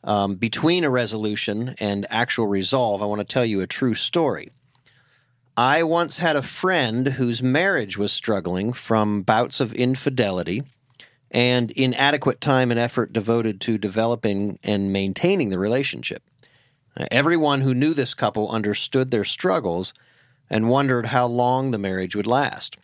um, 0.04 0.36
between 0.36 0.84
a 0.84 0.90
resolution 0.90 1.74
and 1.80 2.06
actual 2.08 2.46
resolve, 2.46 3.02
I 3.02 3.06
want 3.06 3.20
to 3.20 3.24
tell 3.24 3.44
you 3.44 3.60
a 3.60 3.66
true 3.66 3.94
story. 3.94 4.50
I 5.58 5.82
once 5.82 6.18
had 6.18 6.36
a 6.36 6.42
friend 6.42 7.04
whose 7.08 7.42
marriage 7.42 7.98
was 7.98 8.12
struggling 8.12 8.72
from 8.72 9.22
bouts 9.22 9.58
of 9.58 9.72
infidelity 9.72 10.62
and 11.32 11.72
inadequate 11.72 12.40
time 12.40 12.70
and 12.70 12.78
effort 12.78 13.12
devoted 13.12 13.60
to 13.62 13.76
developing 13.76 14.60
and 14.62 14.92
maintaining 14.92 15.48
the 15.48 15.58
relationship. 15.58 16.22
Everyone 17.10 17.62
who 17.62 17.74
knew 17.74 17.92
this 17.92 18.14
couple 18.14 18.48
understood 18.48 19.10
their 19.10 19.24
struggles 19.24 19.92
and 20.48 20.68
wondered 20.68 21.06
how 21.06 21.26
long 21.26 21.72
the 21.72 21.76
marriage 21.76 22.14
would 22.14 22.28
last. 22.28 22.76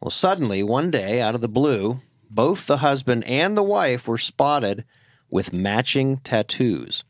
Well, 0.00 0.12
suddenly, 0.12 0.62
one 0.62 0.92
day, 0.92 1.20
out 1.20 1.34
of 1.34 1.40
the 1.40 1.48
blue, 1.48 2.00
both 2.30 2.68
the 2.68 2.76
husband 2.76 3.24
and 3.26 3.56
the 3.56 3.62
wife 3.64 4.06
were 4.06 4.18
spotted 4.18 4.84
with 5.30 5.52
matching 5.52 6.18
tattoos. 6.18 7.02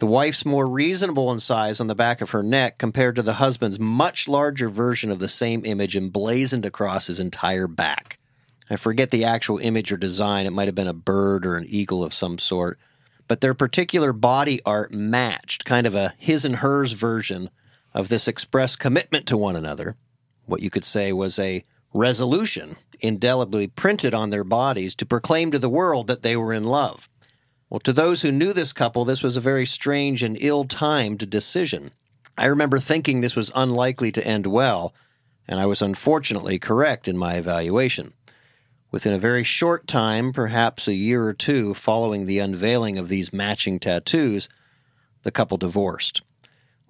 The 0.00 0.06
wife's 0.06 0.46
more 0.46 0.66
reasonable 0.66 1.30
in 1.30 1.40
size 1.40 1.78
on 1.78 1.86
the 1.86 1.94
back 1.94 2.22
of 2.22 2.30
her 2.30 2.42
neck 2.42 2.78
compared 2.78 3.16
to 3.16 3.22
the 3.22 3.34
husband's 3.34 3.78
much 3.78 4.26
larger 4.26 4.70
version 4.70 5.10
of 5.10 5.18
the 5.18 5.28
same 5.28 5.62
image 5.66 5.94
emblazoned 5.94 6.64
across 6.64 7.08
his 7.08 7.20
entire 7.20 7.66
back. 7.66 8.18
I 8.70 8.76
forget 8.76 9.10
the 9.10 9.24
actual 9.24 9.58
image 9.58 9.92
or 9.92 9.98
design. 9.98 10.46
It 10.46 10.54
might 10.54 10.68
have 10.68 10.74
been 10.74 10.86
a 10.86 10.94
bird 10.94 11.44
or 11.44 11.58
an 11.58 11.66
eagle 11.68 12.02
of 12.02 12.14
some 12.14 12.38
sort. 12.38 12.78
But 13.28 13.42
their 13.42 13.52
particular 13.52 14.14
body 14.14 14.62
art 14.64 14.90
matched, 14.94 15.66
kind 15.66 15.86
of 15.86 15.94
a 15.94 16.14
his 16.16 16.46
and 16.46 16.56
hers 16.56 16.92
version 16.92 17.50
of 17.92 18.08
this 18.08 18.26
express 18.26 18.76
commitment 18.76 19.26
to 19.26 19.36
one 19.36 19.54
another. 19.54 19.96
What 20.46 20.62
you 20.62 20.70
could 20.70 20.84
say 20.84 21.12
was 21.12 21.38
a 21.38 21.62
resolution 21.92 22.76
indelibly 23.00 23.66
printed 23.66 24.14
on 24.14 24.30
their 24.30 24.44
bodies 24.44 24.94
to 24.94 25.04
proclaim 25.04 25.50
to 25.50 25.58
the 25.58 25.68
world 25.68 26.06
that 26.06 26.22
they 26.22 26.38
were 26.38 26.54
in 26.54 26.64
love. 26.64 27.10
Well, 27.70 27.80
to 27.80 27.92
those 27.92 28.22
who 28.22 28.32
knew 28.32 28.52
this 28.52 28.72
couple, 28.72 29.04
this 29.04 29.22
was 29.22 29.36
a 29.36 29.40
very 29.40 29.64
strange 29.64 30.24
and 30.24 30.36
ill 30.40 30.64
timed 30.64 31.30
decision. 31.30 31.92
I 32.36 32.46
remember 32.46 32.80
thinking 32.80 33.20
this 33.20 33.36
was 33.36 33.52
unlikely 33.54 34.10
to 34.12 34.26
end 34.26 34.48
well, 34.48 34.92
and 35.46 35.60
I 35.60 35.66
was 35.66 35.80
unfortunately 35.80 36.58
correct 36.58 37.06
in 37.06 37.16
my 37.16 37.36
evaluation. 37.36 38.12
Within 38.90 39.12
a 39.12 39.18
very 39.18 39.44
short 39.44 39.86
time, 39.86 40.32
perhaps 40.32 40.88
a 40.88 40.94
year 40.94 41.24
or 41.24 41.32
two 41.32 41.72
following 41.74 42.26
the 42.26 42.40
unveiling 42.40 42.98
of 42.98 43.08
these 43.08 43.32
matching 43.32 43.78
tattoos, 43.78 44.48
the 45.22 45.30
couple 45.30 45.56
divorced, 45.56 46.22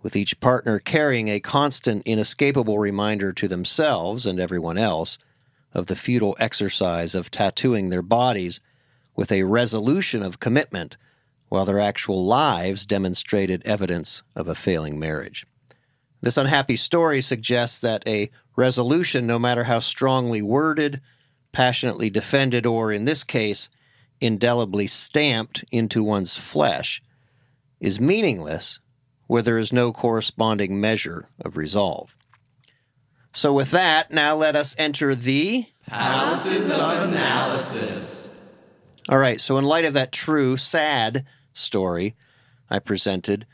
with 0.02 0.16
each 0.16 0.40
partner 0.40 0.78
carrying 0.78 1.28
a 1.28 1.40
constant, 1.40 2.02
inescapable 2.06 2.78
reminder 2.78 3.34
to 3.34 3.48
themselves 3.48 4.24
and 4.24 4.40
everyone 4.40 4.78
else 4.78 5.18
of 5.74 5.86
the 5.86 5.96
futile 5.96 6.36
exercise 6.40 7.14
of 7.14 7.30
tattooing 7.30 7.90
their 7.90 8.02
bodies 8.02 8.62
with 9.20 9.30
a 9.30 9.42
resolution 9.42 10.22
of 10.22 10.40
commitment, 10.40 10.96
while 11.50 11.66
their 11.66 11.78
actual 11.78 12.24
lives 12.24 12.86
demonstrated 12.86 13.60
evidence 13.66 14.22
of 14.34 14.48
a 14.48 14.54
failing 14.54 14.98
marriage. 14.98 15.46
This 16.22 16.38
unhappy 16.38 16.76
story 16.76 17.20
suggests 17.20 17.82
that 17.82 18.02
a 18.08 18.30
resolution, 18.56 19.26
no 19.26 19.38
matter 19.38 19.64
how 19.64 19.78
strongly 19.78 20.40
worded, 20.40 21.02
passionately 21.52 22.08
defended, 22.08 22.64
or 22.64 22.94
in 22.94 23.04
this 23.04 23.22
case, 23.22 23.68
indelibly 24.22 24.86
stamped 24.86 25.66
into 25.70 26.02
one's 26.02 26.38
flesh, 26.38 27.02
is 27.78 28.00
meaningless 28.00 28.80
where 29.26 29.42
there 29.42 29.58
is 29.58 29.70
no 29.70 29.92
corresponding 29.92 30.80
measure 30.80 31.28
of 31.44 31.58
resolve. 31.58 32.16
So, 33.34 33.52
with 33.52 33.70
that, 33.72 34.10
now 34.10 34.34
let 34.34 34.56
us 34.56 34.74
enter 34.78 35.14
the 35.14 35.66
Palaces 35.86 36.72
of 36.72 37.02
Analysis. 37.02 38.19
All 39.10 39.18
right, 39.18 39.40
so 39.40 39.58
in 39.58 39.64
light 39.64 39.84
of 39.84 39.94
that 39.94 40.12
true, 40.12 40.56
sad 40.56 41.26
story 41.52 42.14
I 42.70 42.78
presented, 42.78 43.44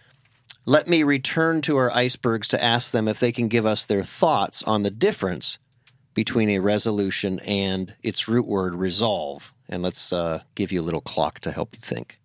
let 0.67 0.87
me 0.87 1.03
return 1.03 1.63
to 1.63 1.79
our 1.79 1.91
icebergs 1.91 2.47
to 2.49 2.63
ask 2.63 2.91
them 2.91 3.09
if 3.09 3.19
they 3.19 3.33
can 3.33 3.49
give 3.49 3.65
us 3.65 3.87
their 3.87 4.05
thoughts 4.05 4.63
on 4.65 4.83
the 4.83 4.91
difference 4.91 5.59
between 6.13 6.51
a 6.51 6.59
resolution 6.59 7.41
and 7.41 7.95
its 8.03 8.29
root 8.29 8.47
word 8.47 8.75
resolve. 8.75 9.55
And 9.67 9.83
let's 9.83 10.13
uh, 10.13 10.41
give 10.55 10.73
you 10.73 10.83
a 10.83 10.85
little 10.85 11.01
clock 11.01 11.41
to 11.41 11.53
help 11.53 11.75
you 11.75 11.81
think. 11.81 12.21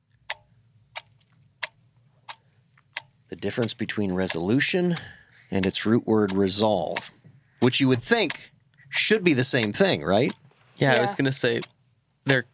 The 3.29 3.38
difference 3.38 3.73
between 3.73 4.11
resolution 4.11 4.97
and 5.50 5.65
its 5.65 5.85
root 5.85 6.05
word 6.05 6.33
resolve, 6.33 7.11
which 7.61 7.79
you 7.79 7.88
would 7.88 8.03
think 8.03 8.51
should 8.89 9.23
be 9.23 9.33
the 9.33 9.45
same 9.45 9.71
thing, 9.71 10.03
right? 10.03 10.33
Yeah, 10.75 10.95
I 10.95 11.00
was 11.00 11.15
gonna 11.15 11.31
say 11.31 11.61
they're 11.61 11.80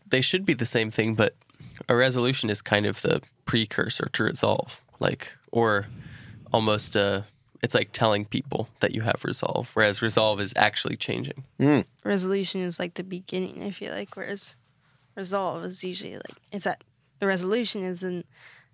they 0.09 0.21
should 0.21 0.45
be 0.45 0.53
the 0.53 0.65
same 0.65 0.91
thing, 0.91 1.15
but 1.15 1.35
a 1.89 1.95
resolution 1.95 2.49
is 2.49 2.61
kind 2.61 2.85
of 2.85 3.01
the 3.01 3.21
precursor 3.45 4.09
to 4.13 4.23
resolve, 4.23 4.81
like 4.99 5.33
or 5.51 5.87
almost 6.53 6.95
uh 6.95 7.21
it's 7.63 7.73
like 7.73 7.89
telling 7.91 8.23
people 8.25 8.69
that 8.81 8.93
you 8.93 9.01
have 9.01 9.23
resolve, 9.25 9.71
whereas 9.73 10.01
resolve 10.01 10.39
is 10.39 10.53
actually 10.55 10.95
changing. 10.95 11.43
Resolution 12.03 12.61
is 12.61 12.79
like 12.79 12.93
the 12.93 13.03
beginning, 13.03 13.63
I 13.63 13.71
feel 13.71 13.91
like, 13.93 14.15
whereas 14.15 14.55
resolve 15.15 15.65
is 15.65 15.83
usually 15.83 16.15
like 16.15 16.35
it's 16.51 16.67
at 16.67 16.83
the 17.19 17.27
resolution 17.27 17.83
is 17.83 18.03
in 18.03 18.23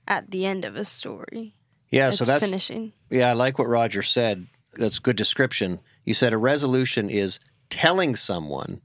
at 0.08 0.30
the 0.32 0.46
end 0.46 0.66
of 0.66 0.76
a 0.76 0.84
story. 0.86 1.56
Yeah, 1.92 2.10
it's 2.10 2.18
so 2.18 2.26
that's 2.26 2.44
finishing. 2.46 2.92
Yeah, 3.10 3.30
I 3.30 3.34
like 3.34 3.58
what 3.58 3.70
Roger 3.70 4.04
said. 4.04 4.48
That's 4.74 5.00
good 5.00 5.16
description. 5.16 5.80
You 6.04 6.14
said 6.14 6.34
a 6.34 6.38
resolution 6.38 7.10
is 7.10 7.40
telling 7.70 8.16
someone, 8.16 8.82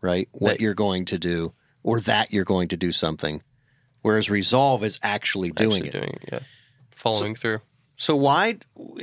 right, 0.00 0.28
what 0.32 0.52
That- 0.52 0.60
you're 0.60 0.74
going 0.74 1.04
to 1.06 1.18
do 1.18 1.52
or 1.84 2.00
that 2.00 2.32
you're 2.32 2.44
going 2.44 2.66
to 2.68 2.76
do 2.76 2.90
something, 2.90 3.42
whereas 4.02 4.28
resolve 4.28 4.82
is 4.82 4.98
actually 5.04 5.50
doing 5.50 5.74
actually 5.84 5.88
it. 5.88 5.92
doing 5.92 6.18
it, 6.22 6.28
yeah. 6.32 6.40
Following 6.90 7.36
through. 7.36 7.60
So 7.96 8.16
why 8.16 8.58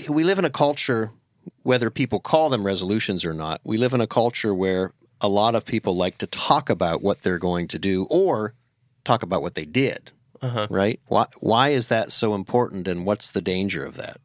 we 0.09 0.25
live 0.25 0.39
in 0.39 0.43
a 0.45 0.49
culture 0.49 1.11
whether 1.63 1.89
people 1.89 2.19
call 2.19 2.49
them 2.49 2.65
resolutions 2.65 3.23
or 3.25 3.33
not. 3.33 3.61
We 3.63 3.77
live 3.77 3.93
in 3.93 4.01
a 4.01 4.07
culture 4.07 4.53
where 4.53 4.93
a 5.19 5.29
lot 5.29 5.55
of 5.55 5.65
people 5.65 5.95
like 5.95 6.17
to 6.19 6.27
talk 6.27 6.69
about 6.69 7.01
what 7.01 7.21
they're 7.21 7.39
going 7.39 7.67
to 7.69 7.79
do 7.79 8.05
or 8.09 8.53
talk 9.03 9.23
about 9.23 9.41
what 9.41 9.55
they 9.55 9.65
did, 9.65 10.11
Uh-huh. 10.41 10.67
right? 10.69 10.99
Why 11.07 11.25
why 11.39 11.69
is 11.69 11.87
that 11.87 12.11
so 12.11 12.35
important 12.35 12.87
and 12.87 13.05
what's 13.05 13.31
the 13.31 13.41
danger 13.41 13.83
of 13.85 13.95
that? 13.97 14.17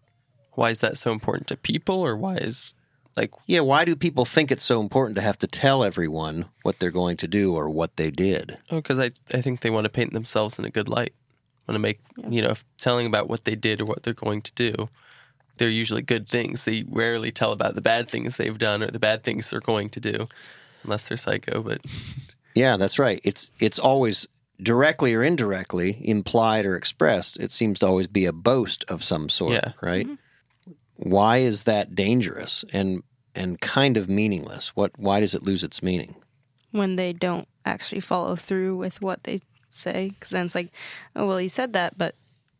Why 0.53 0.71
is 0.71 0.81
that 0.81 0.97
so 0.99 1.13
important 1.13 1.47
to 1.49 1.57
people 1.57 2.01
or 2.01 2.17
why 2.17 2.37
is 2.37 2.75
like 3.17 3.33
Yeah, 3.47 3.61
why 3.61 3.85
do 3.85 3.97
people 3.97 4.25
think 4.25 4.51
it's 4.53 4.63
so 4.65 4.81
important 4.81 5.17
to 5.17 5.23
have 5.23 5.39
to 5.39 5.47
tell 5.47 5.83
everyone 5.85 6.47
what 6.63 6.79
they're 6.79 6.91
going 6.91 7.17
to 7.19 7.29
do 7.29 7.55
or 7.55 7.69
what 7.71 7.97
they 7.97 8.11
did? 8.11 8.59
Oh, 8.71 8.77
because 8.77 9.01
I, 9.01 9.13
I 9.33 9.41
think 9.41 9.61
they 9.61 9.71
want 9.71 9.85
to 9.85 9.91
paint 9.91 10.13
themselves 10.13 10.59
in 10.59 10.65
a 10.65 10.71
good 10.71 10.89
light. 10.89 11.13
Want 11.67 11.77
to 11.77 11.81
make 11.81 12.01
you 12.29 12.43
know 12.43 12.51
if 12.51 12.65
telling 12.79 13.07
about 13.07 13.29
what 13.29 13.45
they 13.45 13.57
did 13.57 13.81
or 13.81 13.85
what 13.87 14.03
they're 14.03 14.15
going 14.15 14.43
to 14.43 14.53
do. 14.55 14.89
They're 15.59 15.71
usually 15.71 16.03
good 16.03 16.29
things. 16.29 16.65
They 16.65 16.85
rarely 16.87 17.33
tell 17.33 17.51
about 17.51 17.75
the 17.75 17.81
bad 17.81 18.11
things 18.11 18.37
they've 18.37 18.59
done 18.59 18.83
or 18.83 18.91
the 18.91 18.99
bad 18.99 19.25
things 19.25 19.49
they're 19.49 19.61
going 19.61 19.89
to 19.91 20.01
do, 20.01 20.29
unless 20.85 21.09
they're 21.09 21.17
psycho. 21.17 21.63
But 21.63 21.81
Yeah, 22.55 22.77
that's 22.77 22.99
right. 22.99 23.21
It's 23.25 23.51
it's 23.59 23.79
always 23.79 24.27
directly 24.63 25.15
or 25.15 25.23
indirectly 25.23 25.99
implied 26.03 26.67
or 26.67 26.77
expressed. 26.77 27.39
It 27.39 27.51
seems 27.51 27.79
to 27.81 27.87
always 27.87 28.07
be 28.07 28.27
a 28.27 28.33
boast 28.33 28.85
of 28.89 29.03
some 29.03 29.29
sort, 29.29 29.55
Yeah. 29.55 29.73
right? 29.83 30.07
Mm-hmm. 30.07 30.73
Why 31.11 31.39
is 31.39 31.65
that 31.65 31.95
dangerous 31.95 32.65
and 32.73 33.03
and 33.37 33.61
kind 33.61 33.97
of 33.97 34.09
meaningless? 34.09 34.75
What 34.75 34.99
why 34.99 35.21
does 35.21 35.35
it 35.35 35.43
lose 35.43 35.62
its 35.64 35.83
meaning? 35.83 36.16
when 36.73 36.97
they 36.97 37.12
don't 37.12 37.49
actually 37.64 38.00
follow 38.00 38.37
through 38.37 38.76
with 38.76 39.00
what 39.00 39.23
they 39.25 39.38
say. 39.71 40.11
Because 40.11 40.31
then 40.31 40.45
it's 40.45 40.55
like, 40.55 40.71
oh, 41.14 41.26
well, 41.26 41.38
he 41.38 41.49
said 41.49 41.73
that, 41.73 41.97
but 41.97 42.14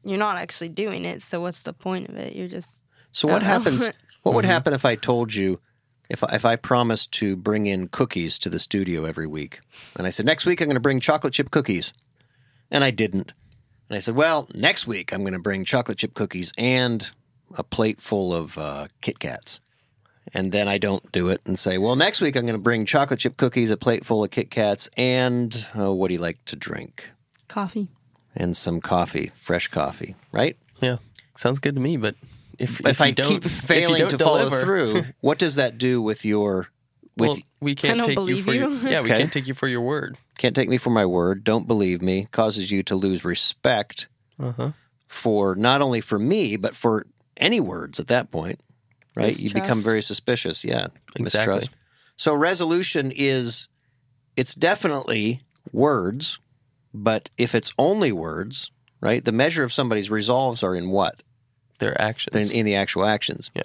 you're 0.05 0.17
not 0.17 0.39
actually 0.39 0.71
doing 0.71 1.05
it. 1.05 1.23
So 1.23 1.41
what's 1.43 1.61
the 1.63 1.75
point 1.75 2.09
of 2.09 2.17
it? 2.17 2.35
You're 2.35 2.49
just, 2.49 2.83
So 3.13 3.29
what 3.29 3.41
don't 3.41 3.49
know. 3.49 3.53
happens 3.53 3.91
what 4.23 4.35
would 4.35 4.47
happen 4.47 4.73
if 4.73 4.87
I 4.87 4.95
told 4.95 5.35
you 5.35 5.61
if 6.09 6.25
I, 6.25 6.35
if 6.35 6.45
I 6.47 6.57
promised 6.57 7.13
to 7.15 7.37
bring 7.37 7.67
in 7.67 7.89
cookies 7.89 8.39
to 8.39 8.49
the 8.49 8.59
studio 8.61 9.05
every 9.05 9.27
week, 9.27 9.61
and 9.97 10.07
I 10.07 10.11
said 10.11 10.25
next 10.25 10.47
week 10.47 10.61
I'm 10.63 10.69
going 10.69 10.75
to 10.77 10.81
bring 10.81 11.01
chocolate 11.01 11.35
chip 11.35 11.51
cookies, 11.51 11.93
and 12.71 12.85
I 12.85 12.91
didn't, 12.93 13.35
and 13.91 13.97
I 13.97 14.01
said, 14.01 14.15
well, 14.15 14.49
next 14.55 14.87
week 14.87 15.13
I'm 15.13 15.23
going 15.23 15.33
to 15.35 15.39
bring 15.41 15.65
chocolate 15.67 15.99
chip 15.99 16.15
cookies 16.15 16.53
and 16.57 17.11
a 17.59 17.65
plate 17.65 18.01
full 18.01 18.33
of 18.33 18.57
uh, 18.57 18.87
Kit 19.03 19.19
Kats, 19.19 19.61
and 20.37 20.53
then 20.53 20.69
I 20.69 20.79
don't 20.79 21.11
do 21.13 21.29
it 21.29 21.41
and 21.47 21.59
say, 21.59 21.79
well, 21.79 21.97
next 21.97 22.21
week 22.21 22.37
I'm 22.37 22.43
going 22.47 22.55
to 22.59 22.63
bring 22.63 22.85
chocolate 22.87 23.21
chip 23.21 23.37
cookies, 23.37 23.71
a 23.71 23.77
plate 23.77 24.05
full 24.05 24.23
of 24.23 24.31
Kit 24.31 24.51
Kats, 24.51 24.89
and 24.97 25.67
oh, 25.75 25.93
what 25.95 26.09
do 26.09 26.15
you 26.15 26.21
like 26.21 26.45
to 26.47 26.57
drink? 26.57 27.11
Coffee. 27.49 27.89
And 28.37 28.57
some 28.57 28.81
coffee, 28.81 29.31
fresh 29.35 29.69
coffee, 29.69 30.15
right? 30.33 30.57
Yeah, 30.81 30.99
sounds 31.37 31.59
good 31.59 31.75
to 31.75 31.81
me. 31.81 31.97
But 31.97 32.15
if 32.59 32.81
If, 32.81 32.87
if, 32.87 33.01
I 33.01 33.07
you 33.07 33.15
don't, 33.15 33.29
keep 33.29 33.45
if 33.47 33.53
you 33.63 33.67
failing 33.67 33.99
don't 34.01 34.11
to 34.11 34.19
follow 34.19 34.39
deliver- 34.51 34.63
through, 34.65 35.05
what 35.21 35.39
does 35.39 35.55
that 35.57 35.79
do 35.79 36.03
with 36.03 36.25
your? 36.25 36.69
With 37.17 37.29
well, 37.31 37.39
we 37.63 37.75
can't 37.75 37.97
don't 37.97 38.05
take 38.09 38.19
you 38.19 38.21
believe 38.21 38.45
for 38.45 38.53
your, 38.53 38.69
you. 38.69 38.77
yeah, 38.91 39.01
we 39.01 39.09
Okay. 39.09 39.19
can't 39.21 39.33
take 39.33 39.47
you 39.47 39.55
for 39.55 39.67
your 39.67 39.81
word. 39.81 40.19
can't 40.37 40.55
take 40.55 40.69
me 40.69 40.77
for 40.77 40.91
my 40.91 41.07
word, 41.07 41.45
don't 41.45 41.67
believe 41.67 42.03
me, 42.03 42.29
causes 42.31 42.71
you 42.71 42.83
to 42.83 42.95
lose 42.95 43.25
respect 43.25 44.07
Uh 44.39 44.53
huh. 44.53 44.71
for 45.07 45.55
not 45.57 45.81
only 45.81 46.03
for 46.03 46.19
me, 46.19 46.57
but 46.57 46.75
for 46.77 47.07
any 47.39 47.59
words 47.59 47.99
at 47.99 48.09
that 48.09 48.31
point, 48.31 48.61
right? 49.17 49.39
You 49.39 49.51
become 49.53 49.81
very 49.81 50.03
suspicious. 50.03 50.65
Yeah. 50.65 50.89
Exactly. 51.17 51.55
Mistrust. 51.57 51.71
So 52.17 52.35
resolution 52.35 53.13
is, 53.15 53.69
it's 54.37 54.55
definitely 54.55 55.43
words, 55.73 56.39
but 56.95 57.29
if 57.37 57.55
it's 57.55 57.73
only 57.79 58.13
words, 58.13 58.71
right? 59.01 59.25
The 59.25 59.33
measure 59.33 59.65
of 59.65 59.73
somebody's 59.73 60.11
resolves 60.11 60.63
are 60.63 60.75
in 60.75 60.91
what? 60.91 61.23
Their 61.79 62.01
actions. 62.01 62.37
In, 62.37 62.51
in 62.51 62.65
the 62.67 62.75
actual 62.77 63.05
actions. 63.05 63.51
Yeah. 63.55 63.63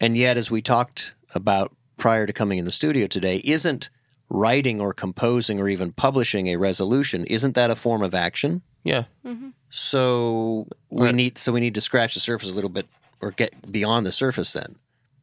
And 0.00 0.16
yet, 0.16 0.36
as 0.36 0.50
we 0.50 0.62
talked 0.62 1.14
about 1.34 1.74
prior 1.98 2.26
to 2.26 2.32
coming 2.32 2.58
in 2.58 2.64
the 2.64 2.72
studio 2.72 3.06
today, 3.06 3.40
isn't 3.44 3.90
writing 4.28 4.80
or 4.80 4.92
composing 4.92 5.60
or 5.60 5.68
even 5.68 5.92
publishing 5.92 6.48
a 6.48 6.56
resolution, 6.56 7.24
isn't 7.26 7.54
that 7.54 7.70
a 7.70 7.76
form 7.76 8.02
of 8.02 8.14
action? 8.14 8.62
yeah. 8.84 9.04
Mm-hmm. 9.24 9.48
So 9.68 10.66
we 10.90 11.06
Right. 11.06 11.14
need 11.14 11.38
so 11.38 11.52
we 11.52 11.60
need 11.60 11.74
to 11.74 11.80
scratch 11.80 12.14
the 12.14 12.20
surface 12.20 12.50
a 12.50 12.54
little 12.54 12.70
bit 12.70 12.86
or 13.20 13.30
get 13.30 13.70
beyond 13.72 14.06
the 14.06 14.12
surface 14.12 14.52
then. 14.52 14.76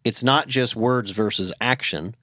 It's 0.03 0.23
not 0.23 0.47
just 0.47 0.75
words 0.75 1.11
versus 1.11 1.53
action 1.61 2.15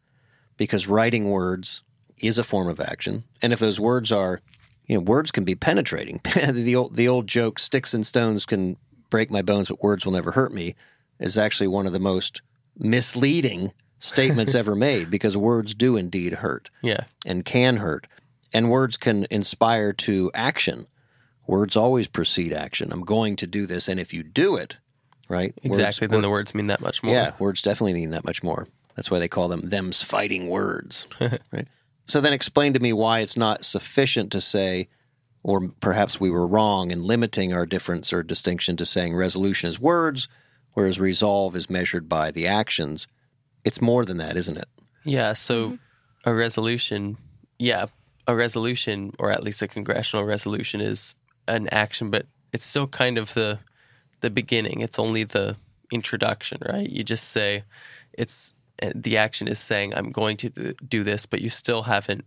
because 0.57 0.87
writing 0.87 1.31
words 1.31 1.83
is 2.19 2.37
a 2.39 2.45
form 2.45 2.69
of 2.69 2.81
action. 2.81 3.25
And 3.41 3.53
if 3.53 3.59
those 3.59 3.81
words 3.81 4.12
are 4.12 4.41
you 4.87 4.97
know 4.97 5.00
words 5.03 5.31
can 5.31 5.45
be 5.45 5.55
penetrating. 5.55 6.21
the 6.35 6.75
old 6.77 6.97
the 6.97 7.09
old 7.09 7.27
joke 7.27 7.59
sticks 7.59 7.95
and 7.95 8.05
stones 8.05 8.45
can 8.45 8.77
break 9.09 9.31
my 9.31 9.43
bones 9.43 9.69
but 9.69 9.83
words 9.83 10.05
will 10.05 10.12
never 10.12 10.33
hurt 10.33 10.53
me 10.53 10.75
is 11.19 11.39
actually 11.39 11.69
one 11.69 11.87
of 11.87 11.93
the 11.93 11.99
most 12.00 12.43
misleading 12.77 13.73
statements 13.99 14.55
ever 14.62 14.75
made 14.75 15.11
because 15.11 15.37
words 15.37 15.75
do 15.75 15.97
indeed 15.97 16.35
hurt 16.35 16.71
Yeah. 16.83 17.05
and 17.25 17.45
can 17.45 17.77
hurt. 17.79 18.07
And 18.53 18.69
words 18.71 18.97
can 18.97 19.27
inspire 19.31 19.93
to 19.93 20.31
action. 20.35 20.87
Words 21.47 21.77
always 21.77 22.09
precede 22.09 22.53
action. 22.53 22.91
I'm 22.93 23.05
going 23.05 23.37
to 23.37 23.47
do 23.47 23.65
this. 23.67 23.87
And 23.89 24.00
if 24.00 24.12
you 24.12 24.23
do 24.25 24.57
it, 24.57 24.79
right? 25.30 25.54
words- 25.64 25.78
Exactly. 25.78 26.08
then 26.08 26.22
the 26.22 26.28
words 26.28 26.54
mean 26.54 26.66
that 26.66 26.80
much 26.80 27.02
more. 27.02 27.14
yeah, 27.14 27.32
words 27.38 27.62
definitely 27.62 27.94
mean 27.94 28.10
that 28.10 28.25
much 28.25 28.42
more. 28.42 28.66
That's 28.96 29.10
why 29.10 29.18
they 29.18 29.28
call 29.28 29.49
them 29.49 29.70
them's 29.70 30.02
fighting 30.02 30.49
words. 30.49 31.06
right. 31.20 31.68
So 32.04 32.20
then 32.20 32.32
explain 32.32 32.72
to 32.72 32.80
me 32.80 32.92
why 32.92 33.20
it's 33.20 33.37
not 33.37 33.64
sufficient 33.64 34.32
to 34.32 34.40
say, 34.40 34.88
or 35.42 35.68
perhaps 35.80 36.20
we 36.20 36.30
were 36.30 36.46
wrong 36.46 36.90
in 36.90 37.04
limiting 37.04 37.52
our 37.54 37.64
difference 37.64 38.12
or 38.12 38.22
distinction 38.22 38.76
to 38.76 38.84
saying 38.84 39.14
resolution 39.14 39.68
is 39.68 39.78
words, 39.78 40.28
whereas 40.72 40.99
resolve 40.99 41.54
is 41.54 41.70
measured 41.70 42.08
by 42.08 42.30
the 42.30 42.46
actions. 42.46 43.06
It's 43.64 43.80
more 43.80 44.04
than 44.04 44.16
that, 44.16 44.36
isn't 44.36 44.56
it? 44.56 44.69
Yeah. 45.04 45.32
So 45.34 45.66
mm-hmm. 45.66 46.30
a 46.30 46.34
resolution, 46.34 47.16
yeah, 47.58 47.86
a 48.26 48.34
resolution, 48.34 49.14
or 49.19 49.30
at 49.30 49.45
least 49.45 49.62
a 49.62 49.69
congressional 49.69 50.25
resolution, 50.25 50.80
is 50.80 51.14
an 51.47 51.69
action, 51.69 52.10
but 52.10 52.26
it's 52.52 52.64
still 52.64 52.88
kind 52.88 53.19
of 53.19 53.32
the 53.34 53.60
the 54.21 54.30
beginning. 54.30 54.80
It's 54.80 54.99
only 54.99 55.25
the 55.25 55.56
introduction, 55.91 56.59
right? 56.69 56.89
You 56.89 57.02
just 57.02 57.28
say 57.28 57.65
it's 58.13 58.54
uh, 58.83 58.93
the 58.95 59.17
action 59.17 59.49
is 59.49 59.59
saying 59.59 59.95
I'm 59.95 60.13
going 60.13 60.37
to 60.39 60.75
do 60.89 61.04
this, 61.04 61.26
but 61.26 61.41
you 61.41 61.50
still 61.50 61.83
haven't. 61.83 62.25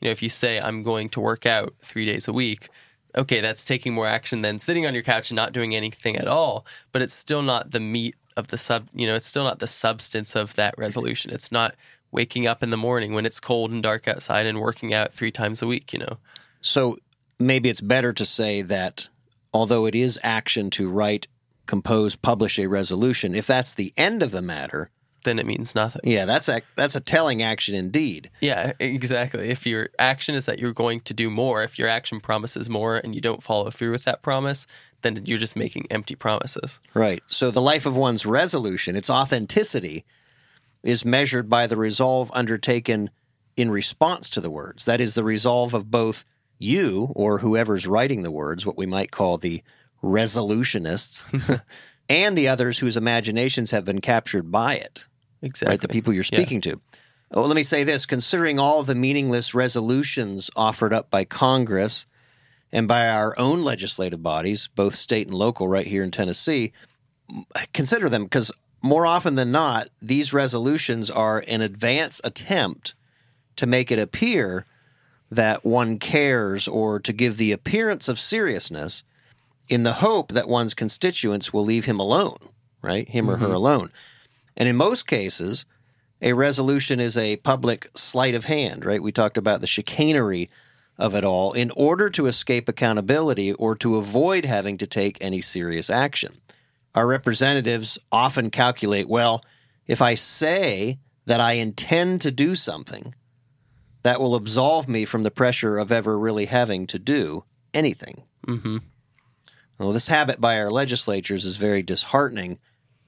You 0.00 0.06
know, 0.06 0.12
if 0.12 0.22
you 0.22 0.28
say 0.28 0.60
I'm 0.60 0.82
going 0.82 1.08
to 1.10 1.20
work 1.20 1.46
out 1.46 1.74
three 1.82 2.04
days 2.04 2.28
a 2.28 2.32
week, 2.32 2.68
okay, 3.16 3.40
that's 3.40 3.64
taking 3.64 3.94
more 3.94 4.06
action 4.06 4.42
than 4.42 4.58
sitting 4.58 4.86
on 4.86 4.94
your 4.94 5.02
couch 5.02 5.30
and 5.30 5.36
not 5.36 5.52
doing 5.52 5.74
anything 5.74 6.16
at 6.16 6.28
all. 6.28 6.66
But 6.92 7.02
it's 7.02 7.14
still 7.14 7.42
not 7.42 7.70
the 7.70 7.80
meat 7.80 8.14
of 8.36 8.48
the 8.48 8.58
sub. 8.58 8.88
You 8.94 9.06
know, 9.06 9.14
it's 9.14 9.26
still 9.26 9.44
not 9.44 9.58
the 9.58 9.66
substance 9.66 10.36
of 10.36 10.54
that 10.54 10.74
resolution. 10.76 11.32
It's 11.32 11.50
not 11.50 11.74
waking 12.12 12.46
up 12.46 12.62
in 12.62 12.70
the 12.70 12.76
morning 12.76 13.14
when 13.14 13.26
it's 13.26 13.40
cold 13.40 13.70
and 13.70 13.82
dark 13.82 14.06
outside 14.06 14.46
and 14.46 14.60
working 14.60 14.94
out 14.94 15.12
three 15.12 15.32
times 15.32 15.62
a 15.62 15.66
week. 15.66 15.92
You 15.92 16.00
know, 16.00 16.18
So 16.60 16.98
maybe 17.38 17.68
it's 17.68 17.80
better 17.80 18.12
to 18.12 18.24
say 18.24 18.62
that 18.62 19.08
although 19.52 19.86
it 19.86 19.94
is 19.94 20.18
action 20.22 20.70
to 20.70 20.88
write, 20.88 21.26
compose, 21.66 22.16
publish 22.16 22.58
a 22.58 22.66
resolution, 22.66 23.34
if 23.34 23.46
that's 23.46 23.74
the 23.74 23.92
end 23.96 24.22
of 24.22 24.30
the 24.30 24.42
matter, 24.42 24.90
then 25.24 25.38
it 25.38 25.46
means 25.46 25.74
nothing. 25.74 26.00
yeah, 26.04 26.24
that's 26.24 26.48
a 26.48 26.62
that's 26.76 26.94
a 26.94 27.00
telling 27.00 27.42
action 27.42 27.74
indeed. 27.74 28.30
Yeah, 28.40 28.72
exactly. 28.78 29.50
If 29.50 29.66
your 29.66 29.90
action 29.98 30.34
is 30.34 30.46
that 30.46 30.58
you're 30.60 30.72
going 30.72 31.00
to 31.00 31.12
do 31.12 31.28
more, 31.28 31.62
if 31.62 31.78
your 31.78 31.88
action 31.88 32.20
promises 32.20 32.70
more 32.70 32.96
and 32.96 33.14
you 33.14 33.20
don't 33.20 33.42
follow 33.42 33.70
through 33.70 33.90
with 33.90 34.04
that 34.04 34.22
promise, 34.22 34.66
then 35.02 35.20
you're 35.26 35.38
just 35.38 35.56
making 35.56 35.86
empty 35.90 36.14
promises. 36.14 36.80
Right. 36.94 37.22
So 37.26 37.50
the 37.50 37.60
life 37.60 37.86
of 37.86 37.96
one's 37.96 38.24
resolution, 38.24 38.96
its 38.96 39.10
authenticity, 39.10 40.04
is 40.82 41.04
measured 41.04 41.50
by 41.50 41.66
the 41.66 41.76
resolve 41.76 42.30
undertaken 42.32 43.10
in 43.56 43.70
response 43.70 44.30
to 44.30 44.40
the 44.40 44.50
words. 44.50 44.84
That 44.84 45.00
is 45.00 45.14
the 45.14 45.24
resolve 45.24 45.74
of 45.74 45.90
both 45.90 46.24
you 46.58 47.12
or 47.14 47.38
whoever's 47.38 47.86
writing 47.86 48.22
the 48.22 48.30
words, 48.30 48.64
what 48.64 48.78
we 48.78 48.86
might 48.86 49.10
call 49.10 49.38
the 49.38 49.62
resolutionists, 50.02 51.24
and 52.08 52.36
the 52.38 52.48
others 52.48 52.78
whose 52.78 52.96
imaginations 52.96 53.70
have 53.70 53.84
been 53.84 54.00
captured 54.00 54.50
by 54.50 54.74
it. 54.76 55.06
Exactly. 55.42 55.72
right? 55.72 55.80
The 55.80 55.88
people 55.88 56.12
you're 56.12 56.24
Yeah. 56.30 56.38
speaking 56.38 56.60
to. 56.62 56.80
Well, 57.30 57.46
let 57.46 57.56
me 57.56 57.62
say 57.62 57.84
this 57.84 58.06
considering 58.06 58.58
all 58.58 58.82
the 58.82 58.94
meaningless 58.94 59.54
resolutions 59.54 60.50
offered 60.56 60.92
up 60.92 61.10
by 61.10 61.24
Congress 61.24 62.06
and 62.72 62.86
by 62.86 63.08
our 63.08 63.36
own 63.38 63.62
legislative 63.62 64.22
bodies, 64.22 64.68
both 64.74 64.94
state 64.94 65.26
and 65.26 65.36
local, 65.36 65.66
right 65.68 65.86
here 65.86 66.02
in 66.02 66.10
Tennessee, 66.10 66.72
consider 67.72 68.08
them 68.08 68.24
because 68.24 68.52
more 68.82 69.06
often 69.06 69.34
than 69.34 69.50
not, 69.50 69.88
these 70.00 70.32
resolutions 70.32 71.10
are 71.10 71.42
an 71.48 71.60
advance 71.60 72.20
attempt 72.22 72.94
to 73.56 73.66
make 73.66 73.90
it 73.90 73.98
appear 73.98 74.64
that 75.30 75.64
one 75.64 75.98
cares 75.98 76.68
or 76.68 77.00
to 77.00 77.12
give 77.12 77.36
the 77.36 77.50
appearance 77.52 78.08
of 78.08 78.20
seriousness 78.20 79.02
in 79.68 79.82
the 79.82 79.94
hope 79.94 80.32
that 80.32 80.48
one's 80.48 80.74
constituents 80.74 81.52
will 81.52 81.64
leave 81.64 81.84
him 81.84 81.98
alone, 81.98 82.38
right? 82.82 83.08
Him 83.08 83.28
or 83.30 83.36
her 83.38 83.52
alone. 83.52 83.90
And 84.56 84.68
in 84.68 84.76
most 84.76 85.06
cases, 85.06 85.66
a 86.22 86.32
resolution 86.32 87.00
is 87.00 87.16
a 87.16 87.36
public 87.36 87.88
sleight 87.94 88.34
of 88.34 88.46
hand, 88.46 88.84
right? 88.84 89.02
We 89.02 89.12
talked 89.12 89.36
about 89.36 89.60
the 89.60 89.66
chicanery 89.66 90.48
of 90.98 91.14
it 91.14 91.24
all 91.24 91.52
in 91.52 91.70
order 91.72 92.08
to 92.10 92.26
escape 92.26 92.68
accountability 92.68 93.52
or 93.52 93.74
to 93.76 93.96
avoid 93.96 94.44
having 94.44 94.78
to 94.78 94.86
take 94.86 95.18
any 95.20 95.40
serious 95.40 95.90
action. 95.90 96.32
Our 96.94 97.06
representatives 97.06 97.98
often 98.10 98.50
calculate 98.50 99.08
well, 99.08 99.44
if 99.86 100.00
I 100.00 100.14
say 100.14 100.98
that 101.26 101.40
I 101.40 101.52
intend 101.54 102.22
to 102.22 102.30
do 102.30 102.54
something, 102.54 103.14
that 104.02 104.20
will 104.20 104.34
absolve 104.34 104.88
me 104.88 105.04
from 105.04 105.22
the 105.22 105.30
pressure 105.30 105.76
of 105.76 105.92
ever 105.92 106.18
really 106.18 106.46
having 106.46 106.86
to 106.86 106.98
do 106.98 107.44
anything. 107.74 108.22
hmm 108.46 108.78
Well, 109.78 109.92
this 109.92 110.08
habit 110.08 110.40
by 110.40 110.58
our 110.58 110.70
legislatures 110.70 111.44
is 111.44 111.56
very 111.56 111.82
disheartening 111.82 112.58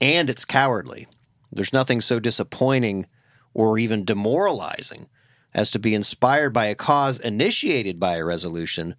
and 0.00 0.28
it's 0.28 0.44
cowardly. 0.44 1.07
There's 1.50 1.72
nothing 1.72 2.00
so 2.00 2.20
disappointing 2.20 3.07
or 3.54 3.78
even 3.78 4.04
demoralizing 4.04 5.09
as 5.54 5.70
to 5.70 5.78
be 5.78 5.94
inspired 5.94 6.50
by 6.52 6.66
a 6.66 6.74
cause 6.74 7.18
initiated 7.18 7.98
by 7.98 8.16
a 8.16 8.24
resolution 8.24 8.94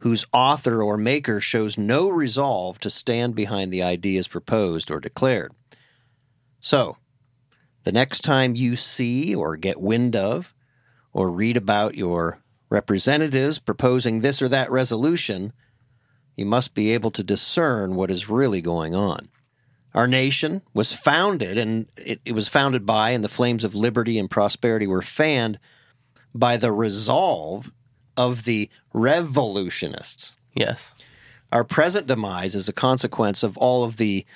whose 0.00 0.26
author 0.32 0.82
or 0.82 0.96
maker 0.98 1.40
shows 1.40 1.78
no 1.78 2.08
resolve 2.08 2.78
to 2.80 2.90
stand 2.90 3.34
behind 3.34 3.72
the 3.72 3.82
ideas 3.82 4.28
proposed 4.28 4.90
or 4.90 5.00
declared. 5.00 5.52
So, 6.60 6.98
the 7.84 7.92
next 7.92 8.20
time 8.20 8.54
you 8.54 8.76
see 8.76 9.34
or 9.34 9.56
get 9.56 9.80
wind 9.80 10.14
of 10.14 10.54
or 11.12 11.30
read 11.30 11.56
about 11.56 11.94
your 11.94 12.40
representatives 12.68 13.58
proposing 13.58 14.20
this 14.20 14.42
or 14.42 14.48
that 14.48 14.70
resolution, 14.70 15.52
you 16.36 16.46
must 16.46 16.74
be 16.74 16.92
able 16.92 17.10
to 17.12 17.22
discern 17.22 17.96
what 17.96 18.10
is 18.10 18.28
really 18.28 18.60
going 18.60 18.94
on. 18.94 19.28
Our 19.94 20.06
nation 20.06 20.60
was 20.74 20.92
founded, 20.92 21.56
and 21.56 21.86
it, 21.96 22.20
it 22.24 22.32
was 22.32 22.48
founded 22.48 22.84
by, 22.84 23.10
and 23.10 23.24
the 23.24 23.28
flames 23.28 23.64
of 23.64 23.74
liberty 23.74 24.18
and 24.18 24.30
prosperity 24.30 24.86
were 24.86 25.02
fanned 25.02 25.58
by 26.34 26.58
the 26.58 26.70
resolve 26.70 27.72
of 28.16 28.44
the 28.44 28.68
revolutionists. 28.92 30.34
Yes. 30.54 30.94
Our 31.50 31.64
present 31.64 32.06
demise 32.06 32.54
is 32.54 32.68
a 32.68 32.74
consequence 32.74 33.42
of 33.42 33.56
all 33.56 33.84
of 33.84 33.96
the 33.96 34.26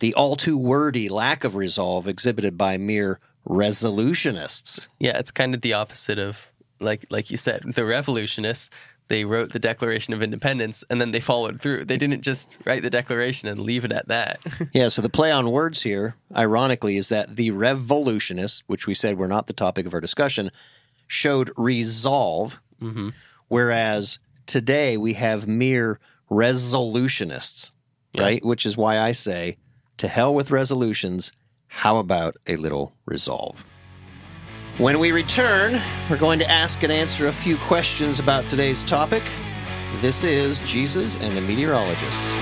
the 0.00 0.14
all 0.14 0.34
too 0.34 0.56
wordy 0.56 1.10
lack 1.10 1.44
of 1.44 1.54
resolve 1.54 2.08
exhibited 2.08 2.56
by 2.56 2.78
mere 2.78 3.20
resolutionists. 3.46 4.86
Yeah, 4.98 5.18
it's 5.18 5.30
kind 5.30 5.54
of 5.54 5.60
the 5.60 5.74
opposite 5.74 6.18
of 6.18 6.50
like 6.80 7.06
like 7.10 7.30
you 7.30 7.36
said, 7.36 7.62
the 7.74 7.84
revolutionists. 7.84 8.70
They 9.10 9.24
wrote 9.24 9.52
the 9.52 9.58
Declaration 9.58 10.14
of 10.14 10.22
Independence 10.22 10.84
and 10.88 11.00
then 11.00 11.10
they 11.10 11.18
followed 11.18 11.60
through. 11.60 11.84
They 11.84 11.96
didn't 11.96 12.20
just 12.22 12.48
write 12.64 12.82
the 12.82 12.90
Declaration 12.90 13.48
and 13.48 13.60
leave 13.60 13.84
it 13.84 13.90
at 13.90 14.06
that. 14.06 14.38
Yeah, 14.72 14.88
so 14.88 15.02
the 15.02 15.08
play 15.08 15.32
on 15.32 15.50
words 15.50 15.82
here, 15.82 16.14
ironically, 16.36 16.96
is 16.96 17.08
that 17.08 17.34
the 17.34 17.50
revolutionists, 17.50 18.62
which 18.68 18.86
we 18.86 18.94
said 18.94 19.18
were 19.18 19.26
not 19.26 19.48
the 19.48 19.52
topic 19.52 19.84
of 19.84 19.94
our 19.94 20.00
discussion, 20.00 20.52
showed 21.08 21.50
resolve, 21.56 22.60
mm-hmm. 22.80 23.08
whereas 23.48 24.20
today 24.46 24.96
we 24.96 25.14
have 25.14 25.48
mere 25.48 25.98
resolutionists, 26.30 27.72
right? 28.16 28.44
Which 28.44 28.64
is 28.64 28.76
why 28.76 29.00
I 29.00 29.10
say, 29.10 29.56
to 29.96 30.06
hell 30.06 30.32
with 30.32 30.52
resolutions. 30.52 31.32
How 31.66 31.96
about 31.96 32.36
a 32.46 32.54
little 32.54 32.94
resolve? 33.06 33.66
When 34.80 34.98
we 34.98 35.12
return, 35.12 35.78
we're 36.08 36.16
going 36.16 36.38
to 36.38 36.50
ask 36.50 36.82
and 36.82 36.90
answer 36.90 37.26
a 37.26 37.32
few 37.32 37.58
questions 37.58 38.18
about 38.18 38.48
today's 38.48 38.82
topic. 38.82 39.22
This 40.00 40.24
is 40.24 40.60
Jesus 40.60 41.18
and 41.18 41.36
the 41.36 41.42
Meteorologists. 41.42 42.32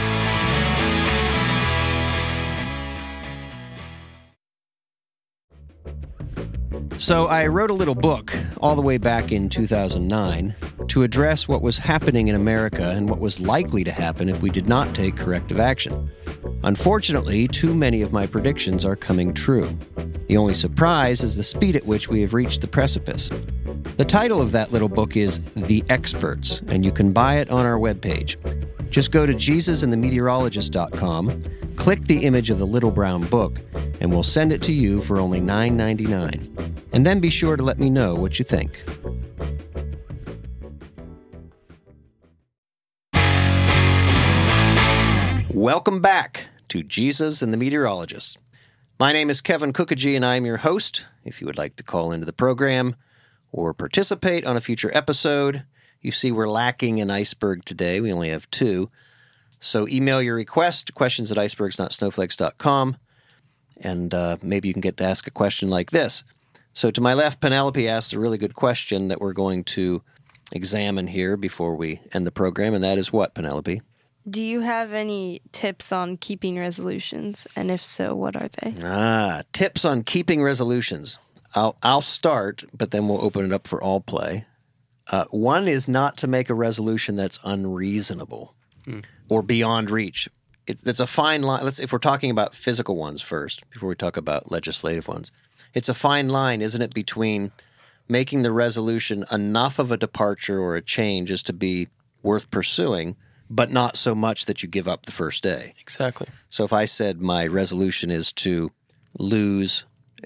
So 6.98 7.28
I 7.28 7.46
wrote 7.46 7.70
a 7.70 7.74
little 7.74 7.94
book 7.94 8.36
all 8.56 8.74
the 8.74 8.82
way 8.82 8.98
back 8.98 9.30
in 9.30 9.48
2009 9.48 10.52
to 10.88 11.04
address 11.04 11.46
what 11.46 11.62
was 11.62 11.78
happening 11.78 12.26
in 12.26 12.34
America 12.34 12.90
and 12.90 13.08
what 13.08 13.20
was 13.20 13.38
likely 13.38 13.84
to 13.84 13.92
happen 13.92 14.28
if 14.28 14.42
we 14.42 14.50
did 14.50 14.66
not 14.66 14.96
take 14.96 15.16
corrective 15.16 15.60
action. 15.60 16.10
Unfortunately, 16.64 17.46
too 17.46 17.72
many 17.72 18.02
of 18.02 18.12
my 18.12 18.26
predictions 18.26 18.84
are 18.84 18.96
coming 18.96 19.32
true. 19.32 19.78
The 20.26 20.36
only 20.36 20.54
surprise 20.54 21.22
is 21.22 21.36
the 21.36 21.44
speed 21.44 21.76
at 21.76 21.86
which 21.86 22.08
we 22.08 22.20
have 22.22 22.34
reached 22.34 22.62
the 22.62 22.66
precipice. 22.66 23.30
The 23.96 24.04
title 24.04 24.42
of 24.42 24.50
that 24.52 24.72
little 24.72 24.88
book 24.88 25.16
is 25.16 25.38
The 25.54 25.84
Experts, 25.88 26.62
and 26.66 26.84
you 26.84 26.90
can 26.90 27.12
buy 27.12 27.36
it 27.36 27.48
on 27.50 27.64
our 27.64 27.78
webpage. 27.78 28.34
Just 28.90 29.12
go 29.12 29.24
to 29.24 29.34
jesusandthemeteorologist.com, 29.34 31.44
click 31.76 32.04
the 32.06 32.24
image 32.24 32.50
of 32.50 32.58
the 32.58 32.66
little 32.66 32.90
brown 32.90 33.24
book, 33.28 33.60
and 34.00 34.10
we'll 34.10 34.24
send 34.24 34.52
it 34.52 34.62
to 34.62 34.72
you 34.72 35.00
for 35.00 35.20
only 35.20 35.40
$9.99. 35.40 36.77
And 36.92 37.06
then 37.06 37.20
be 37.20 37.30
sure 37.30 37.56
to 37.56 37.62
let 37.62 37.78
me 37.78 37.90
know 37.90 38.14
what 38.14 38.38
you 38.38 38.44
think. 38.44 38.82
Welcome 45.52 46.00
back 46.00 46.46
to 46.68 46.82
Jesus 46.82 47.42
and 47.42 47.52
the 47.52 47.56
Meteorologist. 47.56 48.38
My 49.00 49.12
name 49.12 49.28
is 49.28 49.40
Kevin 49.40 49.72
Kookogey, 49.72 50.14
and 50.14 50.24
I'm 50.24 50.46
your 50.46 50.58
host. 50.58 51.06
If 51.24 51.40
you 51.40 51.46
would 51.46 51.58
like 51.58 51.76
to 51.76 51.82
call 51.82 52.12
into 52.12 52.26
the 52.26 52.32
program 52.32 52.94
or 53.50 53.74
participate 53.74 54.46
on 54.46 54.56
a 54.56 54.60
future 54.60 54.90
episode, 54.96 55.64
you 56.00 56.12
see 56.12 56.30
we're 56.30 56.48
lacking 56.48 57.00
an 57.00 57.10
iceberg 57.10 57.64
today. 57.64 58.00
We 58.00 58.12
only 58.12 58.30
have 58.30 58.50
two. 58.50 58.90
So 59.60 59.88
email 59.88 60.22
your 60.22 60.36
request 60.36 60.94
questions 60.94 61.32
at 61.32 61.38
icebergsnotsnowflakes.com, 61.38 62.96
and 63.80 64.14
uh, 64.14 64.36
maybe 64.42 64.68
you 64.68 64.74
can 64.74 64.80
get 64.80 64.96
to 64.98 65.04
ask 65.04 65.26
a 65.26 65.32
question 65.32 65.70
like 65.70 65.90
this. 65.90 66.22
So 66.78 66.92
to 66.92 67.00
my 67.00 67.12
left, 67.12 67.40
Penelope 67.40 67.88
asked 67.88 68.12
a 68.12 68.20
really 68.20 68.38
good 68.38 68.54
question 68.54 69.08
that 69.08 69.20
we're 69.20 69.32
going 69.32 69.64
to 69.64 70.00
examine 70.52 71.08
here 71.08 71.36
before 71.36 71.74
we 71.74 72.00
end 72.12 72.24
the 72.24 72.30
program, 72.30 72.72
and 72.72 72.84
that 72.84 72.98
is 72.98 73.12
what, 73.12 73.34
Penelope? 73.34 73.82
Do 74.30 74.44
you 74.44 74.60
have 74.60 74.92
any 74.92 75.42
tips 75.50 75.90
on 75.90 76.18
keeping 76.18 76.56
resolutions? 76.56 77.48
And 77.56 77.72
if 77.72 77.82
so, 77.82 78.14
what 78.14 78.36
are 78.36 78.48
they? 78.62 78.76
Ah, 78.80 79.42
tips 79.52 79.84
on 79.84 80.04
keeping 80.04 80.40
resolutions. 80.40 81.18
I'll 81.52 81.76
I'll 81.82 82.00
start, 82.00 82.62
but 82.72 82.92
then 82.92 83.08
we'll 83.08 83.24
open 83.24 83.44
it 83.44 83.52
up 83.52 83.66
for 83.66 83.82
all 83.82 84.00
play. 84.00 84.46
Uh, 85.08 85.24
one 85.30 85.66
is 85.66 85.88
not 85.88 86.16
to 86.18 86.28
make 86.28 86.48
a 86.48 86.54
resolution 86.54 87.16
that's 87.16 87.40
unreasonable 87.42 88.54
or 89.28 89.42
beyond 89.42 89.90
reach. 89.90 90.28
It's, 90.68 90.84
it's 90.84 91.00
a 91.00 91.08
fine 91.08 91.42
line. 91.42 91.64
Let's 91.64 91.80
if 91.80 91.92
we're 91.92 91.98
talking 91.98 92.30
about 92.30 92.54
physical 92.54 92.94
ones 92.94 93.20
first 93.20 93.68
before 93.70 93.88
we 93.88 93.96
talk 93.96 94.16
about 94.16 94.52
legislative 94.52 95.08
ones. 95.08 95.32
It's 95.74 95.88
a 95.88 95.94
fine 95.94 96.28
line, 96.28 96.62
isn't 96.62 96.80
it, 96.80 96.94
between 96.94 97.52
making 98.08 98.42
the 98.42 98.52
resolution 98.52 99.24
enough 99.30 99.78
of 99.78 99.92
a 99.92 99.96
departure 99.96 100.60
or 100.60 100.76
a 100.76 100.82
change 100.82 101.30
as 101.30 101.42
to 101.44 101.52
be 101.52 101.88
worth 102.22 102.50
pursuing, 102.50 103.16
but 103.50 103.70
not 103.70 103.96
so 103.96 104.14
much 104.14 104.46
that 104.46 104.62
you 104.62 104.68
give 104.68 104.88
up 104.88 105.06
the 105.06 105.12
first 105.12 105.42
day. 105.42 105.74
Exactly. 105.80 106.26
So 106.48 106.64
if 106.64 106.72
I 106.72 106.84
said 106.84 107.20
my 107.20 107.46
resolution 107.46 108.10
is 108.10 108.32
to 108.34 108.70
lose, 109.18 109.84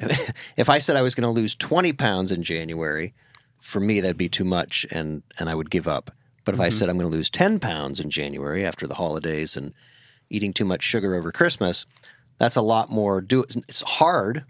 if 0.56 0.68
I 0.68 0.78
said 0.78 0.96
I 0.96 1.02
was 1.02 1.14
going 1.14 1.28
to 1.28 1.40
lose 1.40 1.54
20 1.54 1.92
pounds 1.92 2.32
in 2.32 2.42
January, 2.42 3.14
for 3.58 3.80
me 3.80 4.00
that'd 4.00 4.16
be 4.16 4.28
too 4.28 4.44
much 4.44 4.86
and, 4.90 5.22
and 5.38 5.48
I 5.48 5.54
would 5.54 5.70
give 5.70 5.86
up. 5.86 6.10
But 6.44 6.54
if 6.54 6.60
I 6.60 6.68
mm-hmm. 6.68 6.78
said 6.78 6.88
I'm 6.88 6.98
going 6.98 7.10
to 7.10 7.16
lose 7.16 7.30
10 7.30 7.60
pounds 7.60 8.00
in 8.00 8.10
January 8.10 8.64
after 8.66 8.86
the 8.86 8.94
holidays 8.94 9.56
and 9.56 9.72
eating 10.30 10.52
too 10.52 10.64
much 10.64 10.82
sugar 10.82 11.14
over 11.14 11.30
Christmas, 11.30 11.86
that's 12.38 12.56
a 12.56 12.62
lot 12.62 12.90
more 12.90 13.20
do 13.20 13.44
it's 13.68 13.82
hard, 13.82 14.44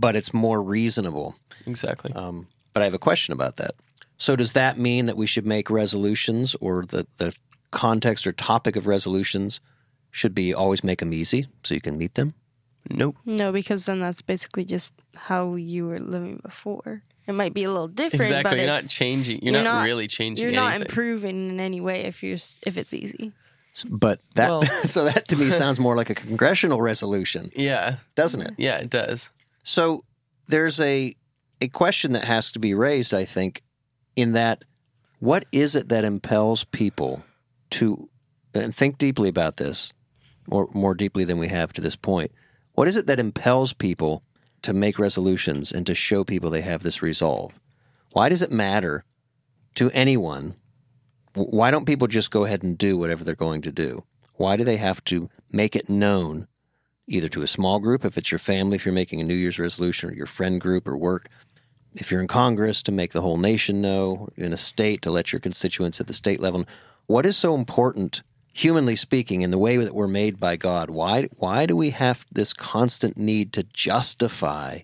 but 0.00 0.16
it's 0.16 0.32
more 0.34 0.62
reasonable. 0.62 1.34
Exactly. 1.66 2.12
Um, 2.12 2.48
but 2.72 2.82
I 2.82 2.84
have 2.84 2.94
a 2.94 2.98
question 2.98 3.32
about 3.32 3.56
that. 3.56 3.72
So 4.16 4.36
does 4.36 4.52
that 4.52 4.78
mean 4.78 5.06
that 5.06 5.16
we 5.16 5.26
should 5.26 5.46
make 5.46 5.68
resolutions 5.70 6.54
or 6.60 6.84
the, 6.84 7.06
the 7.18 7.34
context 7.70 8.26
or 8.26 8.32
topic 8.32 8.76
of 8.76 8.86
resolutions 8.86 9.60
should 10.10 10.34
be 10.34 10.52
always 10.54 10.84
make 10.84 11.00
them 11.00 11.12
easy 11.12 11.46
so 11.64 11.74
you 11.74 11.80
can 11.80 11.98
meet 11.98 12.14
them? 12.14 12.34
nope. 12.90 13.16
No, 13.24 13.52
because 13.52 13.86
then 13.86 14.00
that's 14.00 14.22
basically 14.22 14.64
just 14.64 14.92
how 15.14 15.54
you 15.54 15.86
were 15.86 16.00
living 16.00 16.40
before. 16.42 17.02
It 17.28 17.32
might 17.32 17.54
be 17.54 17.62
a 17.62 17.70
little 17.70 17.86
different, 17.88 18.22
but 18.22 18.26
Exactly. 18.38 18.58
You're 18.58 18.66
not 18.66 18.88
changing. 18.88 19.42
You're, 19.42 19.54
you're 19.54 19.62
not, 19.62 19.76
not- 19.78 19.84
really 19.84 20.08
changing 20.08 20.42
you're 20.42 20.52
not 20.52 20.70
anything. 20.72 20.86
improving 20.88 21.48
in 21.50 21.60
any 21.60 21.80
way 21.80 22.02
if 22.02 22.22
you're 22.24 22.38
if 22.66 22.76
it's 22.76 22.92
easy. 22.92 23.32
But 23.88 24.20
that 24.34 24.48
Well- 24.50 24.62
so 24.84 25.04
that 25.04 25.28
to 25.28 25.36
me 25.36 25.50
sounds 25.50 25.78
more 25.78 25.94
like 25.96 26.10
a 26.10 26.14
congressional 26.14 26.80
resolution, 26.82 27.50
yeah. 27.56 27.96
doesn't 28.16 28.42
it? 28.42 28.54
Yeah, 28.58 28.78
it 28.78 28.90
does. 28.90 29.30
So 29.62 30.04
there's 30.46 30.80
a 30.80 31.14
a 31.60 31.68
question 31.68 32.12
that 32.12 32.24
has 32.24 32.50
to 32.52 32.58
be 32.58 32.74
raised, 32.74 33.14
I 33.14 33.24
think, 33.24 33.62
in 34.16 34.32
that 34.32 34.64
what 35.20 35.44
is 35.52 35.76
it 35.76 35.88
that 35.90 36.04
impels 36.04 36.64
people 36.64 37.22
to 37.70 38.08
and 38.54 38.74
think 38.74 38.98
deeply 38.98 39.28
about 39.28 39.56
this, 39.56 39.92
or 40.48 40.68
more 40.74 40.94
deeply 40.94 41.24
than 41.24 41.38
we 41.38 41.48
have 41.48 41.72
to 41.72 41.80
this 41.80 41.96
point. 41.96 42.32
What 42.72 42.88
is 42.88 42.96
it 42.96 43.06
that 43.06 43.20
impels 43.20 43.72
people 43.72 44.22
to 44.62 44.72
make 44.72 44.98
resolutions 44.98 45.72
and 45.72 45.86
to 45.86 45.94
show 45.94 46.24
people 46.24 46.50
they 46.50 46.60
have 46.62 46.82
this 46.82 47.02
resolve? 47.02 47.58
Why 48.12 48.28
does 48.28 48.42
it 48.42 48.50
matter 48.52 49.04
to 49.76 49.90
anyone? 49.92 50.56
Why 51.34 51.70
don't 51.70 51.86
people 51.86 52.08
just 52.08 52.30
go 52.30 52.44
ahead 52.44 52.62
and 52.62 52.76
do 52.76 52.98
whatever 52.98 53.24
they're 53.24 53.34
going 53.34 53.62
to 53.62 53.72
do? 53.72 54.04
Why 54.34 54.56
do 54.56 54.64
they 54.64 54.76
have 54.76 55.02
to 55.04 55.30
make 55.50 55.76
it 55.76 55.88
known 55.88 56.46
either 57.06 57.28
to 57.28 57.42
a 57.42 57.46
small 57.46 57.78
group, 57.78 58.04
if 58.04 58.16
it's 58.16 58.30
your 58.30 58.38
family, 58.38 58.76
if 58.76 58.86
you're 58.86 58.94
making 58.94 59.20
a 59.20 59.24
New 59.24 59.34
Year's 59.34 59.58
resolution, 59.58 60.10
or 60.10 60.14
your 60.14 60.26
friend 60.26 60.60
group 60.60 60.86
or 60.86 60.96
work, 60.96 61.28
if 61.94 62.10
you're 62.10 62.20
in 62.20 62.28
Congress, 62.28 62.82
to 62.82 62.92
make 62.92 63.12
the 63.12 63.20
whole 63.20 63.36
nation 63.36 63.80
know, 63.80 64.28
in 64.36 64.52
a 64.52 64.56
state, 64.56 65.02
to 65.02 65.10
let 65.10 65.32
your 65.32 65.40
constituents 65.40 66.00
at 66.00 66.06
the 66.06 66.12
state 66.12 66.40
level. 66.40 66.64
What 67.06 67.26
is 67.26 67.36
so 67.36 67.54
important, 67.54 68.22
humanly 68.52 68.96
speaking, 68.96 69.42
in 69.42 69.50
the 69.50 69.58
way 69.58 69.76
that 69.76 69.94
we're 69.94 70.08
made 70.08 70.40
by 70.40 70.56
God? 70.56 70.88
Why, 70.88 71.24
why 71.36 71.66
do 71.66 71.76
we 71.76 71.90
have 71.90 72.24
this 72.32 72.52
constant 72.52 73.16
need 73.18 73.52
to 73.54 73.64
justify 73.64 74.80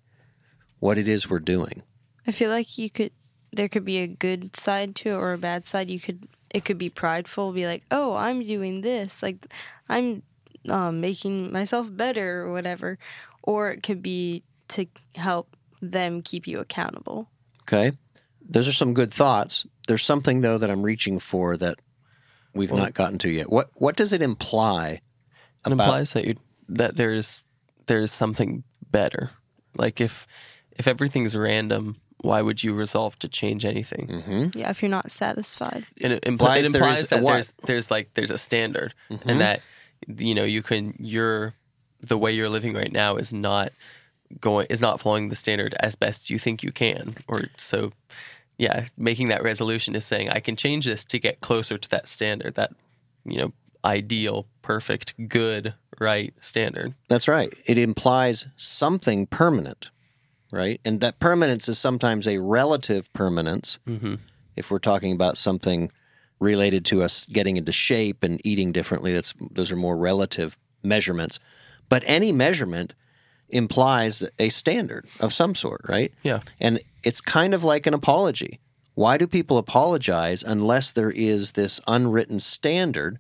what 0.81 0.99
it 0.99 1.09
is 1.09 1.31
we're 1.31 1.39
doing? 1.39 1.83
I 2.27 2.31
feel 2.31 2.51
like 2.51 2.77
you 2.77 2.91
could 2.91 3.13
there 3.51 3.69
could 3.69 3.85
be 3.85 3.99
a 3.99 4.07
good 4.07 4.55
side 4.55 4.95
to 4.95 5.09
it 5.09 5.15
or 5.15 5.33
a 5.33 5.39
bad 5.39 5.67
side. 5.67 5.91
You 5.91 5.99
could 5.99 6.29
it 6.51 6.65
could 6.65 6.77
be 6.77 6.91
prideful, 6.91 7.53
be 7.53 7.67
like, 7.67 7.85
"Oh, 7.91 8.15
I'm 8.15 8.43
doing 8.43 8.83
this. 8.83 9.23
Like 9.23 9.47
I'm 9.89 10.23
um, 10.71 11.01
making 11.01 11.53
myself 11.53 11.89
better 11.91 12.43
or 12.43 12.53
whatever." 12.53 12.99
Or 13.43 13.71
it 13.71 13.83
could 13.83 14.03
be 14.03 14.43
to 14.69 14.87
help 15.15 15.57
them 15.81 16.23
keep 16.23 16.47
you 16.47 16.59
accountable. 16.61 17.31
Okay. 17.63 17.93
Those 18.47 18.67
are 18.69 18.73
some 18.73 18.95
good 18.95 19.13
thoughts. 19.13 19.67
There's 19.87 20.05
something 20.05 20.41
though 20.43 20.59
that 20.59 20.71
I'm 20.71 20.83
reaching 20.83 21.19
for 21.19 21.57
that 21.57 21.77
we've 22.55 22.71
Well- 22.71 22.83
not 22.83 22.95
gotten 22.95 23.19
to 23.19 23.31
yet. 23.31 23.51
What 23.51 23.71
what 23.75 23.97
does 23.97 24.13
it 24.13 24.23
imply? 24.23 25.01
It 25.67 25.73
about- 25.73 25.85
implies 25.85 26.13
that 26.15 26.25
you 26.27 26.35
that 26.69 26.97
there's 26.97 27.45
there's 27.87 28.13
something 28.13 28.65
better. 28.91 29.31
Like 29.77 30.01
if 30.01 30.27
if 30.73 30.87
everything's 30.89 31.37
random, 31.37 31.97
why 32.21 32.43
would 32.43 32.63
you 32.63 32.75
resolve 32.75 33.19
to 33.21 33.29
change 33.29 33.65
anything? 33.65 34.09
Mm-hmm. 34.09 34.59
Yeah, 34.59 34.71
if 34.71 34.83
you're 34.83 34.91
not 34.91 35.11
satisfied. 35.11 35.87
And 36.03 36.13
it, 36.15 36.23
impl- 36.23 36.29
Implies 36.29 36.67
it 36.67 36.75
implies 36.75 36.99
is 36.99 37.05
a 37.05 37.09
that 37.11 37.25
there's 37.25 37.55
there's 37.65 37.91
like 37.91 38.15
there's 38.15 38.31
a 38.31 38.39
standard, 38.39 38.93
Mhm. 39.11 39.21
and 39.27 39.41
that 39.41 39.61
you 40.07 40.35
know 40.35 40.45
you 40.45 40.63
can 40.63 40.95
you're 40.99 41.55
the 42.01 42.19
way 42.19 42.33
you're 42.33 42.49
living 42.49 42.75
right 42.75 42.93
now 42.93 43.17
is 43.17 43.33
not 43.33 43.73
going 44.41 44.67
is 44.71 44.81
not 44.81 45.01
following 45.01 45.31
the 45.31 45.37
standard 45.37 45.75
as 45.81 45.97
best 45.97 46.31
you 46.31 46.39
think 46.39 46.63
you 46.63 46.73
can, 46.73 47.17
or 47.27 47.43
so. 47.57 47.93
Yeah, 48.57 48.89
making 48.97 49.29
that 49.29 49.43
resolution 49.45 49.95
is 49.95 50.05
saying 50.05 50.31
I 50.31 50.41
can 50.41 50.57
change 50.57 50.85
this 50.85 51.05
to 51.07 51.19
get 51.19 51.41
closer 51.41 51.79
to 51.79 51.89
that 51.91 52.09
standard, 52.09 52.55
that 52.57 52.73
you 53.25 53.39
know 53.39 53.53
ideal, 53.85 54.47
perfect, 54.63 55.15
good, 55.29 55.75
right 56.01 56.35
standard. 56.41 56.95
That's 57.09 57.29
right. 57.29 57.53
It 57.67 57.79
implies 57.79 58.47
something 58.57 59.27
permanent. 59.27 59.91
right? 60.51 60.81
And 60.85 61.01
that 61.01 61.19
permanence 61.19 61.69
is 61.69 61.79
sometimes 61.79 62.27
a 62.27 62.39
relative 62.39 63.13
permanence. 63.13 63.79
Mm-hmm. 63.87 64.15
If 64.57 64.71
we're 64.71 64.79
talking 64.79 65.13
about 65.13 65.37
something 65.37 65.93
related 66.41 66.85
to 66.87 67.03
us 67.03 67.25
getting 67.27 67.57
into 67.57 67.73
shape 67.73 68.23
and 68.23 68.41
eating 68.45 68.73
differently, 68.73 69.13
that's 69.13 69.35
those 69.51 69.73
are 69.73 69.77
more 69.77 69.97
relative 69.97 70.59
measurements. 70.83 71.41
But 71.89 72.03
any 72.07 72.33
measurement 72.33 72.95
implies 73.49 74.29
a 74.39 74.51
standard 74.51 75.07
of 75.21 75.33
some 75.33 75.55
sort, 75.55 75.81
right? 75.89 76.13
Yeah. 76.23 76.41
And 76.61 76.81
it's 77.03 77.21
kind 77.21 77.55
of 77.55 77.65
like 77.65 77.87
an 77.87 77.95
apology. 77.95 78.61
Why 78.95 79.17
do 79.17 79.27
people 79.27 79.59
apologize 79.59 80.43
unless 80.43 80.93
there 80.93 81.11
is 81.11 81.53
this 81.53 81.81
unwritten 81.87 82.41
standard 82.41 83.19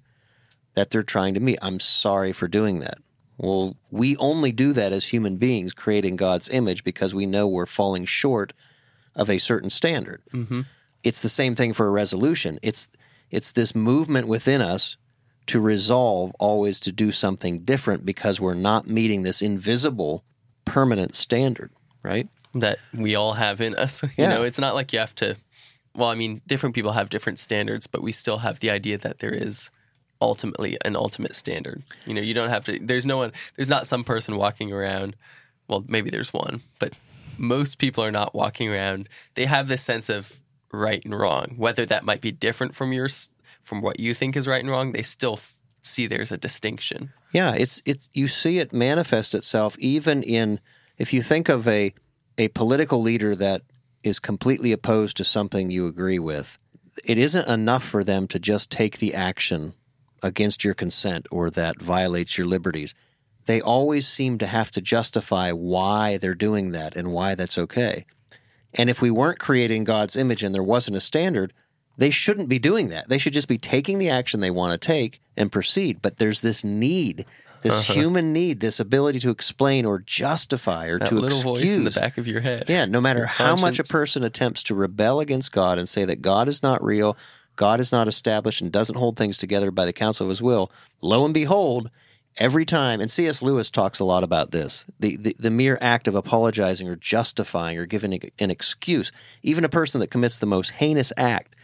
that 0.75 0.91
they're 0.91 1.03
trying 1.03 1.35
to 1.35 1.41
meet? 1.41 1.59
I'm 1.63 1.81
sorry 1.81 2.33
for 2.33 2.49
doing 2.49 2.81
that. 2.81 2.99
Well, 3.39 3.77
we 3.91 4.17
only 4.17 4.51
do 4.51 4.73
that 4.73 4.93
as 4.93 5.07
human 5.07 5.37
beings, 5.37 5.73
creating 5.73 6.17
God's 6.17 6.49
image, 6.49 6.83
because 6.83 7.15
we 7.15 7.25
know 7.25 7.47
we're 7.47 7.67
falling 7.67 8.05
short 8.05 8.53
of 9.15 9.31
a 9.31 9.39
certain 9.39 9.71
standard. 9.71 10.21
Mm-hmm. 10.33 10.63
It's 11.05 11.23
the 11.23 11.29
same 11.29 11.55
thing 11.55 11.73
for 11.73 11.87
a 11.87 11.91
resolution. 11.91 12.59
It's 12.63 12.89
it's 13.31 13.53
this 13.53 13.75
movement 13.75 14.27
within 14.29 14.61
us 14.61 14.97
to 15.47 15.61
resolve 15.61 16.33
always 16.39 16.79
to 16.81 16.93
do 16.93 17.11
something 17.13 17.61
different 17.61 18.05
because 18.05 18.41
we're 18.41 18.55
not 18.55 18.87
meeting 18.87 19.23
this 19.23 19.41
invisible 19.43 20.25
permanent 20.65 21.15
standard, 21.15 21.71
right? 22.03 22.29
That 22.55 22.79
we 22.93 23.15
all 23.15 23.33
have 23.35 23.61
in 23.61 23.75
us. 23.75 24.03
You 24.03 24.11
Yeah. 24.19 24.29
know, 24.31 24.43
it's 24.43 24.59
not 24.59 24.75
like 24.75 24.93
you 24.93 24.99
have 24.99 25.15
to. 25.17 25.37
Well, 25.95 26.09
I 26.11 26.15
mean, 26.15 26.43
different 26.47 26.75
people 26.75 26.93
have 26.93 27.09
different 27.09 27.39
standards, 27.39 27.87
but 27.87 28.03
we 28.03 28.13
still 28.13 28.39
have 28.39 28.61
the 28.61 28.71
idea 28.71 28.99
that 28.99 29.19
there 29.19 29.33
is 29.33 29.71
ultimately 30.21 30.77
an 30.85 30.97
ultimate 30.97 31.35
standard. 31.35 31.83
You 32.07 32.15
know, 32.15 32.21
you 32.21 32.35
don't 32.35 32.51
have 32.51 32.65
to. 32.65 32.79
There's 32.81 33.07
no 33.07 33.17
one. 33.17 33.33
There's 33.57 33.69
not 33.69 33.87
some 33.87 34.05
person 34.05 34.37
walking 34.37 34.73
around. 34.73 35.17
Well, 35.69 35.85
maybe 35.89 36.11
there's 36.11 36.33
one, 36.33 36.63
but 36.79 36.93
most 37.37 37.79
people 37.79 38.05
are 38.05 38.11
not 38.13 38.35
walking 38.35 38.69
around. 38.69 39.09
They 39.35 39.47
have 39.47 39.69
this 39.69 39.83
sense 39.83 40.09
of 40.09 40.33
right 40.73 41.05
and 41.05 41.19
wrong, 41.19 41.55
whether 41.57 41.87
that 41.87 42.05
might 42.05 42.21
be 42.21 42.33
different 42.33 42.75
from 42.75 42.93
yours, 42.93 43.31
from 43.63 43.81
what 43.81 44.01
you 44.01 44.15
think 44.15 44.37
is 44.37 44.47
right 44.47 44.63
and 44.63 44.71
wrong. 44.71 44.93
They 44.93 45.03
still 45.03 45.37
th- 45.37 45.53
see 45.83 46.07
there's 46.07 46.33
a 46.33 46.39
distinction. 46.39 47.13
Yeah, 47.33 47.55
it's 47.55 47.83
it's 47.85 48.11
you 48.13 48.29
see 48.29 48.59
it 48.59 48.73
manifest 48.73 49.35
itself 49.35 49.79
even 49.79 50.23
in 50.23 50.61
if 50.97 51.13
you 51.13 51.23
think 51.23 51.49
of 51.49 51.67
a 51.69 51.95
a 52.37 52.49
political 52.49 53.03
leader 53.03 53.35
that 53.35 53.63
is 54.03 54.19
completely 54.19 54.73
opposed 54.73 55.17
to 55.17 55.25
something 55.25 55.71
you 55.71 55.87
agree 55.87 56.19
with. 56.19 56.59
It 57.05 57.19
isn't 57.19 57.49
enough 57.49 57.85
for 57.85 58.05
them 58.05 58.27
to 58.29 58.39
just 58.39 58.71
take 58.71 58.99
the 58.99 59.15
action 59.15 59.75
against 60.23 60.65
your 60.65 60.75
consent 60.75 61.27
or 61.31 61.51
that 61.51 61.81
violates 61.81 62.39
your 62.39 62.47
liberties. 62.47 62.95
They 63.47 63.61
always 63.61 64.07
seem 64.07 64.39
to 64.39 64.47
have 64.47 64.71
to 64.73 64.81
justify 64.81 65.53
why 65.53 66.19
they're 66.19 66.35
doing 66.35 66.73
that 66.73 66.97
and 66.97 67.13
why 67.13 67.35
that's 67.35 67.59
okay. 67.59 68.05
And 68.75 68.91
if 68.91 69.01
we 69.01 69.11
weren't 69.11 69.39
creating 69.39 69.85
God's 69.85 70.17
image 70.17 70.43
and 70.43 70.55
there 70.55 70.63
wasn't 70.63 70.97
a 70.97 71.01
standard, 71.01 71.53
they 71.97 72.11
shouldn't 72.11 72.49
be 72.49 72.59
doing 72.59 72.89
that. 72.89 73.09
They 73.09 73.19
should 73.19 73.33
just 73.33 73.49
be 73.49 73.59
taking 73.59 73.99
the 73.99 74.09
action 74.09 74.41
they 74.41 74.51
want 74.51 74.81
to 74.81 74.87
take 74.87 75.21
and 75.37 75.51
proceed. 75.51 76.01
But 76.01 76.19
there's 76.19 76.41
this 76.43 76.63
need, 76.63 77.25
this 77.63 77.75
uh-huh. 77.75 77.93
human 77.95 78.33
need, 78.33 78.61
this 78.61 78.79
ability 78.79 79.19
to 79.21 79.31
explain 79.31 79.85
or 79.85 79.99
justify 79.99 80.87
or 80.87 80.99
That 80.99 81.09
to 81.09 81.15
little 81.15 81.29
excuse. 81.39 81.45
voice 81.45 81.77
in 81.77 81.85
the 81.85 81.91
back 81.91 82.19
of 82.19 82.29
your 82.29 82.41
head. 82.41 82.67
Yeah, 82.69 82.85
no 82.85 83.01
matter 83.01 83.27
how 83.27 83.57
much 83.57 83.79
a 83.79 83.85
person 83.85 84.23
attempts 84.23 84.63
to 84.65 84.75
rebel 84.75 85.19
against 85.21 85.51
God 85.51 85.79
and 85.79 85.89
say 85.89 86.05
that 86.05 86.23
God 86.23 86.49
is 86.49 86.63
not 86.63 86.83
real, 86.85 87.17
God 87.57 87.81
is 87.81 87.91
not 87.91 88.07
established, 88.07 88.61
and 88.61 88.71
doesn't 88.71 88.97
hold 88.97 89.17
things 89.17 89.39
together 89.39 89.73
by 89.73 89.85
the 89.85 89.93
counsel 89.93 90.27
of 90.27 90.31
his 90.31 90.41
will, 90.41 90.71
lo 91.01 91.25
and 91.25 91.35
behold, 91.35 91.91
every 92.39 92.65
time, 92.65 93.01
and 93.01 93.11
C.S. 93.11 93.43
Lewis 93.43 93.71
talks 93.71 94.01
a 94.01 94.05
lot 94.05 94.25
about 94.25 94.51
this 94.51 94.87
the, 94.99 95.17
the, 95.17 95.37
the 95.39 95.51
mere 95.51 95.79
act 95.81 96.09
of 96.09 96.15
apologizing 96.15 96.89
or 96.89 96.97
justifying 96.97 97.79
or 97.79 97.87
giving 97.87 98.31
an 98.39 98.51
excuse, 98.51 99.13
even 99.43 99.65
a 99.65 99.69
person 99.69 100.01
that 100.01 100.11
commits 100.11 100.39
the 100.39 100.47
most 100.47 100.71
heinous 100.71 101.13
act, 101.17 101.55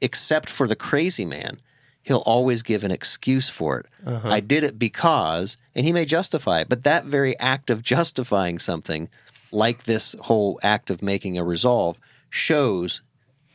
except 0.00 0.48
for 0.48 0.66
the 0.66 0.76
crazy 0.76 1.24
man, 1.24 1.60
he'll 2.02 2.18
always 2.18 2.62
give 2.62 2.84
an 2.84 2.90
excuse 2.90 3.48
for 3.48 3.80
it. 3.80 3.86
Uh-huh. 4.06 4.28
I 4.28 4.40
did 4.40 4.64
it 4.64 4.78
because, 4.78 5.56
and 5.74 5.84
he 5.84 5.92
may 5.92 6.04
justify 6.04 6.60
it, 6.60 6.68
but 6.68 6.84
that 6.84 7.04
very 7.04 7.38
act 7.38 7.68
of 7.70 7.82
justifying 7.82 8.58
something, 8.58 9.08
like 9.50 9.84
this 9.84 10.14
whole 10.20 10.58
act 10.62 10.90
of 10.90 11.02
making 11.02 11.36
a 11.36 11.44
resolve, 11.44 11.98
shows 12.30 13.02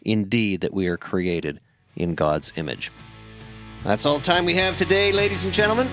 indeed 0.02 0.62
that 0.62 0.74
we 0.74 0.88
are 0.88 0.98
created 0.98 1.60
in 1.96 2.16
God's 2.16 2.52
image. 2.56 2.92
That's 3.84 4.06
all 4.06 4.18
the 4.18 4.24
time 4.24 4.46
we 4.46 4.56
have 4.56 4.78
today, 4.78 5.12
ladies 5.12 5.44
and 5.44 5.54
gentlemen. 5.54 5.90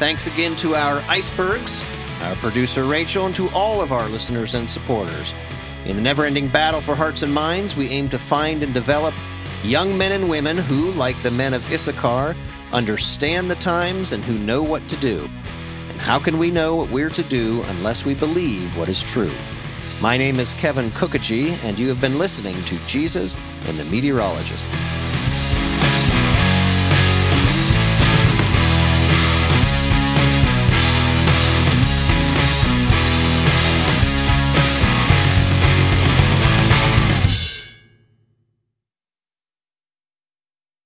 Thanks 0.00 0.26
again 0.26 0.56
to 0.56 0.76
our 0.76 1.04
icebergs, 1.10 1.78
our 2.22 2.34
producer 2.36 2.84
Rachel, 2.84 3.26
and 3.26 3.34
to 3.34 3.50
all 3.50 3.82
of 3.82 3.92
our 3.92 4.08
listeners 4.08 4.54
and 4.54 4.66
supporters. 4.66 5.34
In 5.84 5.96
the 5.96 6.02
never 6.02 6.24
ending 6.24 6.48
battle 6.48 6.80
for 6.80 6.94
hearts 6.94 7.20
and 7.20 7.34
minds, 7.34 7.76
we 7.76 7.90
aim 7.90 8.08
to 8.08 8.18
find 8.18 8.62
and 8.62 8.72
develop 8.72 9.12
young 9.62 9.98
men 9.98 10.12
and 10.12 10.30
women 10.30 10.56
who, 10.56 10.90
like 10.92 11.22
the 11.22 11.30
men 11.30 11.52
of 11.52 11.70
Issachar, 11.70 12.34
understand 12.72 13.50
the 13.50 13.56
times 13.56 14.12
and 14.12 14.24
who 14.24 14.38
know 14.38 14.62
what 14.62 14.88
to 14.88 14.96
do. 14.96 15.28
And 15.90 16.00
how 16.00 16.18
can 16.18 16.38
we 16.38 16.50
know 16.50 16.76
what 16.76 16.90
we're 16.90 17.10
to 17.10 17.22
do 17.24 17.62
unless 17.64 18.06
we 18.06 18.14
believe 18.14 18.74
what 18.78 18.88
is 18.88 19.02
true? 19.02 19.30
My 20.00 20.16
name 20.16 20.40
is 20.40 20.54
Kevin 20.54 20.88
Kookogey, 20.92 21.62
and 21.62 21.78
you 21.78 21.88
have 21.88 22.00
been 22.00 22.18
listening 22.18 22.56
to 22.64 22.78
Jesus 22.86 23.36
and 23.66 23.76
the 23.76 23.84
Meteorologists. 23.84 24.74